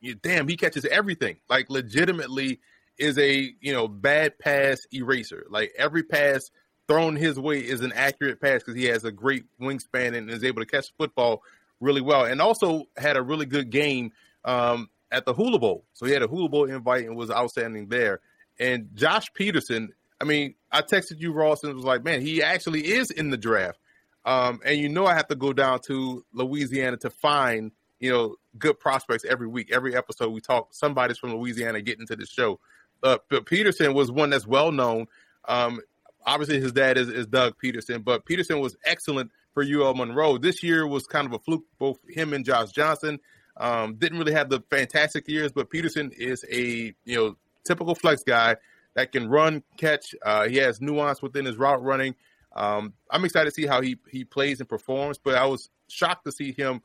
you, 0.00 0.14
damn, 0.14 0.48
he 0.48 0.56
catches 0.56 0.84
everything. 0.84 1.36
Like 1.48 1.70
legitimately 1.70 2.60
is 2.98 3.18
a 3.18 3.52
you 3.60 3.72
know 3.72 3.88
bad 3.88 4.38
pass 4.38 4.80
eraser. 4.92 5.46
Like 5.48 5.72
every 5.76 6.02
pass 6.02 6.50
thrown 6.88 7.16
his 7.16 7.38
way 7.38 7.58
is 7.58 7.82
an 7.82 7.92
accurate 7.92 8.40
pass 8.40 8.62
because 8.62 8.74
he 8.74 8.86
has 8.86 9.04
a 9.04 9.12
great 9.12 9.44
wingspan 9.60 10.16
and 10.16 10.30
is 10.30 10.42
able 10.42 10.62
to 10.62 10.66
catch 10.66 10.92
football 10.96 11.42
really 11.80 12.00
well, 12.00 12.24
and 12.24 12.40
also 12.40 12.84
had 12.96 13.16
a 13.16 13.22
really 13.22 13.46
good 13.46 13.70
game 13.70 14.12
um, 14.44 14.88
at 15.10 15.24
the 15.24 15.34
Hula 15.34 15.58
Bowl. 15.58 15.84
So 15.92 16.06
he 16.06 16.12
had 16.12 16.22
a 16.22 16.28
Hula 16.28 16.48
Bowl 16.48 16.64
invite 16.64 17.04
and 17.04 17.16
was 17.16 17.30
outstanding 17.30 17.88
there. 17.88 18.20
And 18.58 18.88
Josh 18.94 19.30
Pederson 19.38 19.90
I 20.20 20.24
mean, 20.24 20.54
I 20.72 20.82
texted 20.82 21.20
you 21.20 21.32
Ross 21.32 21.62
and 21.64 21.74
was 21.74 21.84
like, 21.84 22.04
man, 22.04 22.20
he 22.20 22.42
actually 22.42 22.86
is 22.86 23.10
in 23.10 23.30
the 23.30 23.36
draft. 23.36 23.78
Um, 24.24 24.60
and 24.64 24.78
you 24.78 24.88
know, 24.88 25.06
I 25.06 25.14
have 25.14 25.28
to 25.28 25.36
go 25.36 25.52
down 25.52 25.80
to 25.82 26.24
Louisiana 26.32 26.96
to 26.98 27.10
find 27.10 27.70
you 28.00 28.10
know 28.10 28.36
good 28.58 28.78
prospects 28.78 29.24
every 29.24 29.46
week. 29.46 29.70
Every 29.72 29.96
episode, 29.96 30.30
we 30.30 30.40
talk 30.40 30.74
somebody's 30.74 31.18
from 31.18 31.34
Louisiana 31.34 31.80
getting 31.80 32.06
to 32.08 32.16
the 32.16 32.26
show. 32.26 32.58
Uh, 33.02 33.18
but 33.30 33.46
Pederson 33.46 33.94
was 33.94 34.10
one 34.10 34.30
that's 34.30 34.46
well 34.46 34.72
known. 34.72 35.06
Um, 35.46 35.80
obviously, 36.26 36.60
his 36.60 36.72
dad 36.72 36.98
is, 36.98 37.08
is 37.08 37.26
Doug 37.26 37.54
Pederson, 37.62 38.04
but 38.04 38.26
Pederson 38.26 38.60
was 38.60 38.76
excellent 38.84 39.30
for 39.58 39.64
UL 39.64 39.94
Monroe. 39.94 40.38
This 40.38 40.62
year 40.62 40.86
was 40.86 41.08
kind 41.08 41.26
of 41.26 41.32
a 41.32 41.38
fluke, 41.40 41.64
both 41.80 41.98
him 42.08 42.32
and 42.32 42.44
Josh 42.44 42.70
Johnson. 42.70 43.18
Um, 43.56 43.96
didn't 43.96 44.20
really 44.20 44.34
have 44.34 44.50
the 44.50 44.62
fantastic 44.70 45.26
years, 45.26 45.50
but 45.50 45.68
Pederson 45.68 46.12
is 46.12 46.44
a 46.48 46.94
you 47.04 47.16
know 47.16 47.36
typical 47.64 47.96
flex 47.96 48.22
guy 48.22 48.54
that 48.94 49.10
can 49.10 49.28
run, 49.28 49.64
catch. 49.76 50.14
Uh, 50.24 50.46
he 50.48 50.58
has 50.58 50.80
nuance 50.80 51.20
within 51.20 51.44
his 51.44 51.56
route 51.56 51.82
running. 51.82 52.14
Um, 52.54 52.92
I'm 53.10 53.24
excited 53.24 53.50
to 53.50 53.54
see 53.54 53.66
how 53.66 53.80
he 53.80 53.96
he 54.08 54.22
plays 54.22 54.60
and 54.60 54.68
performs. 54.68 55.18
But 55.18 55.34
I 55.34 55.46
was 55.46 55.70
shocked 55.88 56.24
to 56.26 56.30
see 56.30 56.52
him 56.52 56.80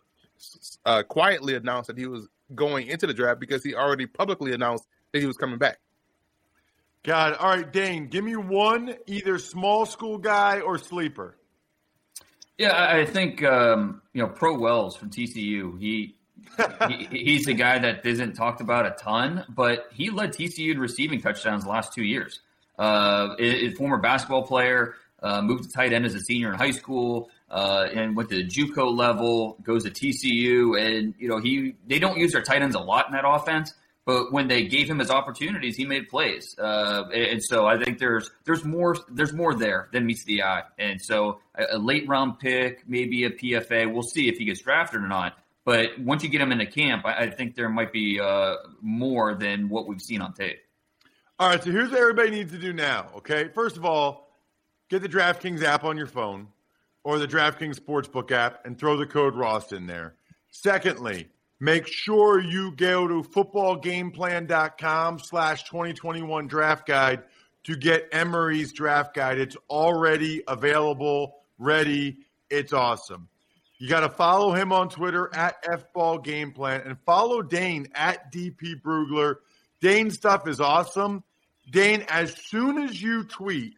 uh, 0.84 1.04
quietly 1.04 1.54
announce 1.54 1.86
that 1.88 1.98
he 2.00 2.08
was 2.08 2.28
going 2.56 2.88
into 2.88 3.06
the 3.06 3.14
draft 3.14 3.40
because 3.40 3.64
he 3.64 3.76
already 3.76 4.08
publicly 4.08 4.52
announced 4.54 4.88
that 5.12 5.20
he 5.20 5.28
was 5.28 5.38
coming 5.38 5.60
back. 5.60 5.78
God, 7.04 7.34
all 7.34 7.50
right, 7.50 7.72
Dane, 7.72 8.08
give 8.08 8.24
me 8.24 8.36
one 8.36 8.96
either 9.06 9.38
small 9.38 9.86
school 9.86 10.18
guy 10.18 10.62
or 10.62 10.80
sleeper. 10.80 11.38
Yeah, 12.58 12.88
I 12.94 13.06
think 13.06 13.44
um, 13.44 14.02
you 14.14 14.22
know 14.22 14.30
Pro 14.30 14.58
Wells 14.58 14.96
from 14.96 15.10
TCU. 15.10 15.80
He, 15.80 16.16
he 16.88 17.08
he's 17.12 17.48
a 17.48 17.54
guy 17.54 17.80
that 17.80 18.06
isn't 18.06 18.34
talked 18.34 18.62
about 18.62 18.86
a 18.86 18.92
ton, 18.92 19.46
but 19.50 19.88
he 19.92 20.10
led 20.10 20.34
TCU 20.34 20.72
in 20.72 20.80
receiving 20.80 21.22
touchdowns 21.22 21.64
the 21.64 21.70
last 21.70 21.94
two 21.94 22.04
years. 22.04 22.42
Uh, 22.78 23.36
former 23.78 23.98
basketball 23.98 24.44
player, 24.44 24.96
uh, 25.22 25.42
moved 25.42 25.64
to 25.64 25.70
tight 25.72 25.94
end 25.94 26.06
as 26.06 26.16
a 26.16 26.20
senior 26.20 26.52
in 26.52 26.56
high 26.56 26.72
school, 26.72 27.30
uh, 27.50 27.88
and 27.94 28.16
went 28.16 28.30
to 28.30 28.36
the 28.36 28.48
JUCO 28.48 28.96
level. 28.96 29.58
Goes 29.64 29.84
to 29.86 29.90
TCU, 29.90 30.80
and 30.80 31.16
you 31.18 31.30
know 31.30 31.40
he 31.40 31.76
they 31.88 31.98
don't 31.98 32.18
use 32.18 32.34
their 32.34 32.44
tight 32.44 32.62
ends 32.62 32.76
a 32.76 32.80
lot 32.80 33.08
in 33.08 33.14
that 33.14 33.28
offense. 33.28 33.74
But 34.06 34.34
when 34.34 34.50
they 34.50 34.66
gave 34.66 34.90
him 34.90 35.00
his 35.00 35.10
opportunities, 35.10 35.78
he 35.78 35.86
made 35.86 36.10
plays, 36.10 36.58
uh, 36.60 37.06
and 37.14 37.42
so 37.42 37.66
I 37.66 37.82
think 37.82 38.00
there's 38.00 38.30
there's 38.44 38.66
more 38.66 38.98
there's 39.10 39.32
more 39.32 39.56
there 39.56 39.88
than 39.94 40.06
meets 40.06 40.26
the 40.26 40.44
eye. 40.44 40.64
And 40.78 41.02
so 41.02 41.40
a, 41.56 41.78
a 41.78 41.78
late 41.78 42.06
round 42.08 42.38
pick, 42.40 42.84
maybe 42.86 43.24
a 43.24 43.30
PFA. 43.30 43.92
We'll 43.92 44.04
see 44.04 44.28
if 44.28 44.38
he 44.38 44.46
gets 44.46 44.62
drafted 44.62 45.02
or 45.02 45.08
not. 45.08 45.38
But 45.66 45.98
once 46.00 46.24
you 46.24 46.30
get 46.30 46.42
him 46.42 46.52
into 46.52 46.66
camp, 46.66 47.06
I, 47.06 47.14
I 47.14 47.30
think 47.30 47.56
there 47.56 47.70
might 47.70 47.94
be 47.94 48.20
uh, 48.20 48.56
more 48.82 49.36
than 49.36 49.70
what 49.70 49.88
we've 49.88 50.02
seen 50.02 50.22
on 50.22 50.34
tape. 50.34 50.60
All 51.40 51.50
right, 51.50 51.64
so 51.64 51.72
here's 51.72 51.90
what 51.90 52.00
everybody 52.00 52.32
needs 52.32 52.52
to 52.52 52.58
do 52.58 52.74
now. 52.74 53.08
Okay, 53.18 53.48
first 53.48 53.78
of 53.78 53.86
all, 53.86 54.30
get 54.90 55.02
the 55.02 55.10
DraftKings 55.10 55.64
app 55.64 55.84
on 55.84 55.98
your 55.98 56.08
phone 56.08 56.48
or 57.04 57.20
the 57.20 57.28
DraftKings 57.28 57.80
Sportsbook 57.80 58.32
app 58.32 58.66
and 58.66 58.78
throw 58.78 58.98
the 58.98 59.06
code 59.06 59.36
Ross 59.36 59.72
in 59.72 59.88
there. 59.88 60.16
Secondly, 60.52 61.28
make 61.64 61.88
sure 61.88 62.42
you 62.42 62.76
go 62.76 63.08
to 63.08 63.24
footballgameplan.com 63.24 65.18
slash 65.20 65.64
2021 65.64 66.46
draft 66.48 66.86
guide 66.86 67.24
to 67.64 67.78
get 67.78 68.10
Emory's 68.12 68.74
draft 68.74 69.16
guide. 69.16 69.38
It's 69.38 69.56
already 69.70 70.44
available, 70.46 71.38
ready. 71.58 72.18
It's 72.50 72.74
awesome. 72.74 73.30
You 73.78 73.88
got 73.88 74.02
to 74.02 74.10
follow 74.10 74.52
him 74.52 74.74
on 74.74 74.90
Twitter 74.90 75.34
at 75.34 75.64
FBallGamePlan 75.64 76.86
and 76.86 76.98
follow 77.06 77.42
Dane 77.42 77.88
at 77.96 78.30
DP 78.34 78.82
Brugler. 78.82 79.36
Dane's 79.80 80.16
stuff 80.16 80.50
is 80.50 80.60
awesome. 80.60 81.24
Dane, 81.72 82.04
as 82.10 82.36
soon 82.36 82.84
as 82.84 83.02
you 83.02 83.24
tweet 83.24 83.76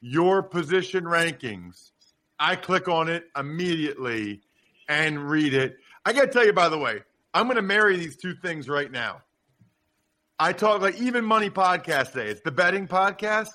your 0.00 0.42
position 0.42 1.04
rankings, 1.04 1.92
I 2.40 2.56
click 2.56 2.88
on 2.88 3.08
it 3.08 3.26
immediately 3.36 4.40
and 4.88 5.30
read 5.30 5.54
it. 5.54 5.78
I 6.04 6.12
got 6.12 6.22
to 6.22 6.26
tell 6.28 6.44
you, 6.44 6.52
by 6.52 6.68
the 6.68 6.78
way, 6.78 7.02
I'm 7.32 7.44
going 7.44 7.56
to 7.56 7.62
marry 7.62 7.96
these 7.96 8.16
two 8.16 8.34
things 8.34 8.68
right 8.68 8.90
now. 8.90 9.22
I 10.38 10.52
talk 10.52 10.82
like 10.82 11.00
even 11.00 11.24
money 11.24 11.50
podcast 11.50 12.14
day. 12.14 12.28
It's 12.28 12.40
the 12.42 12.50
betting 12.50 12.88
podcast. 12.88 13.50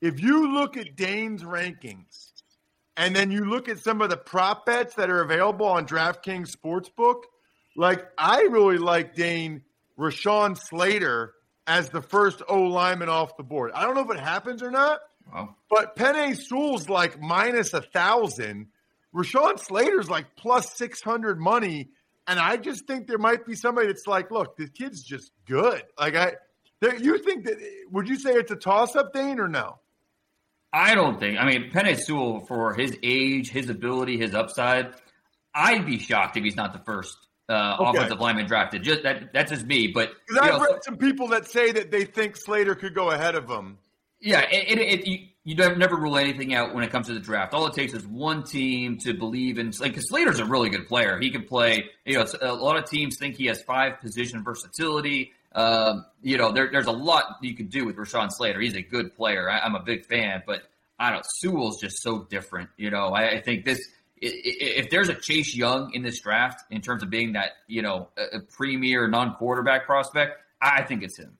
If 0.00 0.20
you 0.20 0.52
look 0.54 0.76
at 0.76 0.96
Dane's 0.96 1.42
rankings 1.42 2.32
and 2.96 3.14
then 3.14 3.30
you 3.30 3.44
look 3.44 3.68
at 3.68 3.78
some 3.78 4.00
of 4.00 4.08
the 4.08 4.16
prop 4.16 4.64
bets 4.64 4.94
that 4.94 5.10
are 5.10 5.20
available 5.20 5.66
on 5.66 5.86
DraftKings 5.86 6.54
Sportsbook, 6.56 7.22
like 7.76 8.06
I 8.16 8.42
really 8.42 8.78
like 8.78 9.14
Dane 9.14 9.62
Rashawn 9.98 10.56
Slater 10.56 11.34
as 11.66 11.90
the 11.90 12.00
first 12.00 12.40
O 12.48 12.62
lineman 12.62 13.08
off 13.08 13.36
the 13.36 13.42
board. 13.42 13.72
I 13.74 13.82
don't 13.84 13.94
know 13.94 14.08
if 14.10 14.16
it 14.16 14.22
happens 14.22 14.62
or 14.62 14.70
not, 14.70 15.00
Wow. 15.32 15.56
But 15.68 15.96
Penei 15.96 16.36
Sewell's 16.36 16.88
like 16.88 17.20
minus 17.20 17.72
a 17.72 17.82
thousand. 17.82 18.68
Rashawn 19.14 19.58
Slater's 19.58 20.08
like 20.08 20.36
plus 20.36 20.76
six 20.76 21.02
hundred 21.02 21.40
money, 21.40 21.88
and 22.26 22.38
I 22.38 22.56
just 22.56 22.86
think 22.86 23.06
there 23.06 23.18
might 23.18 23.44
be 23.44 23.54
somebody 23.54 23.88
that's 23.88 24.06
like, 24.06 24.30
look, 24.30 24.56
the 24.56 24.68
kid's 24.68 25.02
just 25.02 25.32
good. 25.46 25.82
Like 25.98 26.14
I, 26.14 26.34
you 26.98 27.18
think 27.18 27.44
that? 27.44 27.56
Would 27.90 28.08
you 28.08 28.16
say 28.16 28.32
it's 28.32 28.50
a 28.50 28.56
toss 28.56 28.96
up, 28.96 29.12
Dane, 29.12 29.40
or 29.40 29.48
no? 29.48 29.78
I 30.72 30.94
don't 30.94 31.18
think. 31.18 31.38
I 31.38 31.44
mean, 31.44 31.70
Penei 31.72 31.98
Sewell, 31.98 32.40
for 32.46 32.74
his 32.74 32.96
age, 33.02 33.50
his 33.50 33.68
ability, 33.68 34.18
his 34.18 34.34
upside, 34.34 34.94
I'd 35.54 35.84
be 35.84 35.98
shocked 35.98 36.36
if 36.36 36.44
he's 36.44 36.54
not 36.54 36.72
the 36.72 36.78
first 36.78 37.16
uh, 37.48 37.76
okay. 37.80 37.98
offensive 37.98 38.20
lineman 38.20 38.46
drafted. 38.46 38.84
Just 38.84 39.02
that 39.02 39.32
that's 39.32 39.50
just 39.50 39.66
me. 39.66 39.88
But 39.88 40.12
I've 40.40 40.52
know, 40.52 40.60
read 40.60 40.84
some 40.84 40.96
people 40.96 41.28
that 41.28 41.48
say 41.48 41.72
that 41.72 41.90
they 41.90 42.04
think 42.04 42.36
Slater 42.36 42.76
could 42.76 42.94
go 42.94 43.10
ahead 43.10 43.34
of 43.34 43.50
him. 43.50 43.78
Yeah, 44.20 44.42
it, 44.42 44.78
it, 44.78 45.08
it, 45.08 45.28
you, 45.50 45.76
never 45.76 45.96
rule 45.96 46.16
anything 46.16 46.54
out 46.54 46.74
when 46.74 46.84
it 46.84 46.90
comes 46.90 47.08
to 47.08 47.14
the 47.14 47.20
draft. 47.20 47.54
All 47.54 47.66
it 47.66 47.74
takes 47.74 47.92
is 47.92 48.06
one 48.06 48.44
team 48.44 48.98
to 48.98 49.12
believe 49.12 49.58
in. 49.58 49.72
Like, 49.80 49.92
because 49.92 50.08
Slater's 50.08 50.38
a 50.38 50.44
really 50.44 50.70
good 50.70 50.86
player. 50.86 51.18
He 51.18 51.30
can 51.30 51.44
play. 51.44 51.86
You 52.04 52.18
know, 52.18 52.26
a 52.40 52.54
lot 52.54 52.76
of 52.76 52.88
teams 52.88 53.16
think 53.18 53.36
he 53.36 53.46
has 53.46 53.60
five 53.62 54.00
position 54.00 54.44
versatility. 54.44 55.32
Um, 55.52 56.06
you 56.22 56.38
know, 56.38 56.52
there, 56.52 56.70
there's 56.70 56.86
a 56.86 56.92
lot 56.92 57.38
you 57.42 57.54
can 57.54 57.66
do 57.66 57.84
with 57.84 57.96
Rashawn 57.96 58.30
Slater. 58.30 58.60
He's 58.60 58.76
a 58.76 58.82
good 58.82 59.16
player. 59.16 59.50
I, 59.50 59.66
am 59.66 59.74
a 59.74 59.82
big 59.82 60.06
fan, 60.06 60.44
but 60.46 60.62
I 60.98 61.10
don't. 61.10 61.24
Sewell's 61.38 61.80
just 61.80 62.00
so 62.02 62.22
different. 62.30 62.70
You 62.76 62.90
know, 62.90 63.08
I, 63.08 63.30
I 63.30 63.40
think 63.40 63.64
this. 63.64 63.80
If 64.22 64.90
there's 64.90 65.08
a 65.08 65.14
Chase 65.14 65.56
Young 65.56 65.94
in 65.94 66.02
this 66.02 66.20
draft 66.20 66.62
in 66.70 66.82
terms 66.82 67.02
of 67.02 67.08
being 67.08 67.32
that 67.32 67.52
you 67.66 67.80
know 67.80 68.10
a 68.18 68.40
premier 68.40 69.08
non-quarterback 69.08 69.86
prospect, 69.86 70.42
I 70.60 70.82
think 70.82 71.02
it's 71.02 71.18
him. 71.18 71.38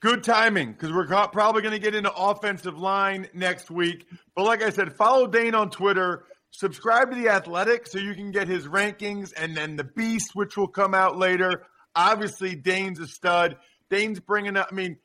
Good 0.00 0.22
timing 0.22 0.72
because 0.72 0.92
we're 0.92 1.06
probably 1.06 1.60
going 1.60 1.74
to 1.74 1.80
get 1.80 1.94
into 1.94 2.12
offensive 2.12 2.78
line 2.78 3.28
next 3.34 3.68
week. 3.68 4.06
But 4.36 4.44
like 4.44 4.62
I 4.62 4.70
said, 4.70 4.92
follow 4.92 5.26
Dane 5.26 5.56
on 5.56 5.70
Twitter. 5.70 6.24
Subscribe 6.50 7.10
to 7.10 7.16
The 7.16 7.30
Athletic 7.30 7.86
so 7.88 7.98
you 7.98 8.14
can 8.14 8.30
get 8.30 8.46
his 8.46 8.66
rankings 8.66 9.32
and 9.36 9.56
then 9.56 9.74
The 9.76 9.84
Beast, 9.84 10.30
which 10.34 10.56
will 10.56 10.68
come 10.68 10.94
out 10.94 11.18
later. 11.18 11.64
Obviously, 11.96 12.54
Dane's 12.54 13.00
a 13.00 13.08
stud. 13.08 13.56
Dane's 13.90 14.20
bringing 14.20 14.56
up, 14.56 14.68
I 14.70 14.74
mean, 14.74 14.98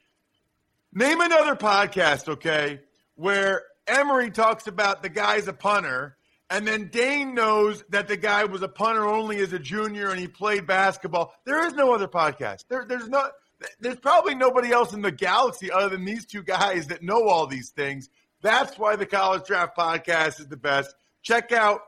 name 0.94 1.22
another 1.22 1.56
podcast, 1.56 2.30
okay, 2.30 2.82
where 3.16 3.64
Emory 3.88 4.30
talks 4.30 4.68
about 4.68 5.02
the 5.02 5.10
guy's 5.10 5.48
a 5.48 5.54
punter. 5.54 6.18
And 6.52 6.68
then 6.68 6.90
Dane 6.90 7.34
knows 7.34 7.84
that 7.90 8.08
the 8.08 8.18
guy 8.18 8.44
was 8.44 8.62
a 8.62 8.68
punter 8.68 9.08
only 9.08 9.40
as 9.40 9.54
a 9.54 9.60
junior 9.60 10.12
and 10.12 10.20
he 10.20 10.28
played 10.28 10.68
basketball. 10.68 11.34
There 11.46 11.66
is 11.66 11.74
no 11.74 11.94
other 11.96 12.08
podcast. 12.08 12.66
There, 12.70 12.86
there's 12.88 13.10
not 13.10 13.32
there's 13.80 14.00
probably 14.00 14.36
nobody 14.36 14.72
else 14.72 14.94
in 14.94 15.02
the 15.02 15.12
galaxy 15.12 15.72
other 15.72 15.90
than 15.90 16.06
these 16.06 16.26
two 16.26 16.44
guys 16.44 16.88
that 16.88 17.02
know 17.04 17.28
all 17.28 17.48
these 17.48 17.70
things. 17.70 18.10
That's 18.42 18.78
why 18.78 18.96
the 18.96 19.06
College 19.06 19.46
Draft 19.46 19.78
Podcast 19.78 20.40
is 20.40 20.48
the 20.48 20.58
best. 20.58 20.96
Check 21.22 21.52
out 21.52 21.80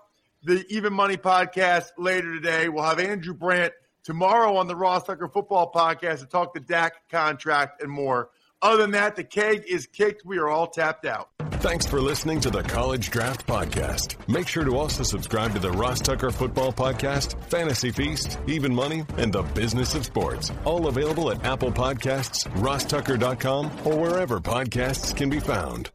the 0.44 0.66
Even 0.70 0.94
Money 0.94 1.18
Podcast 1.18 1.92
later 1.98 2.34
today. 2.34 2.70
We'll 2.70 2.84
have 2.84 3.00
Andrew 3.00 3.34
Brandt 3.34 3.74
tomorrow 4.04 4.56
on 4.56 4.68
the 4.68 4.76
Ross 4.76 5.04
Tucker 5.04 5.28
Football 5.28 5.72
Podcast 5.74 6.20
to 6.20 6.28
talk 6.28 6.54
the 6.54 6.60
Dak 6.60 7.10
contract 7.10 7.82
and 7.82 7.92
more. 7.92 8.30
Other 8.62 8.78
than 8.78 8.92
that, 8.92 9.16
the 9.16 9.24
keg 9.24 9.64
is 9.68 9.88
kicked. 9.88 10.26
We 10.26 10.38
are 10.38 10.48
all 10.48 10.68
tapped 10.68 11.06
out. 11.06 11.30
Thanks 11.66 11.86
for 11.86 12.00
listening 12.00 12.40
to 12.42 12.50
the 12.52 12.62
College 12.62 13.10
Draft 13.10 13.48
Podcast. 13.48 14.18
Make 14.30 14.48
sure 14.48 14.64
to 14.64 14.78
also 14.78 15.04
subscribe 15.04 15.54
to 15.54 15.60
the 15.60 15.72
Ross 15.72 16.00
Tucker 16.00 16.30
Football 16.32 16.72
Podcast, 16.72 17.42
Fantasy 17.46 17.92
Feast, 17.92 18.38
Even 18.46 18.74
Money, 18.74 19.04
and 19.18 19.34
the 19.34 19.42
Business 19.42 19.96
of 19.96 20.06
Sports. 20.06 20.52
All 20.64 20.88
available 20.88 21.32
at 21.32 21.44
Apple 21.44 21.72
Podcasts, 21.72 22.44
rosstucker.com, 22.58 23.72
or 23.84 23.98
wherever 23.98 24.40
podcasts 24.40 25.16
can 25.16 25.30
be 25.30 25.40
found. 25.40 25.90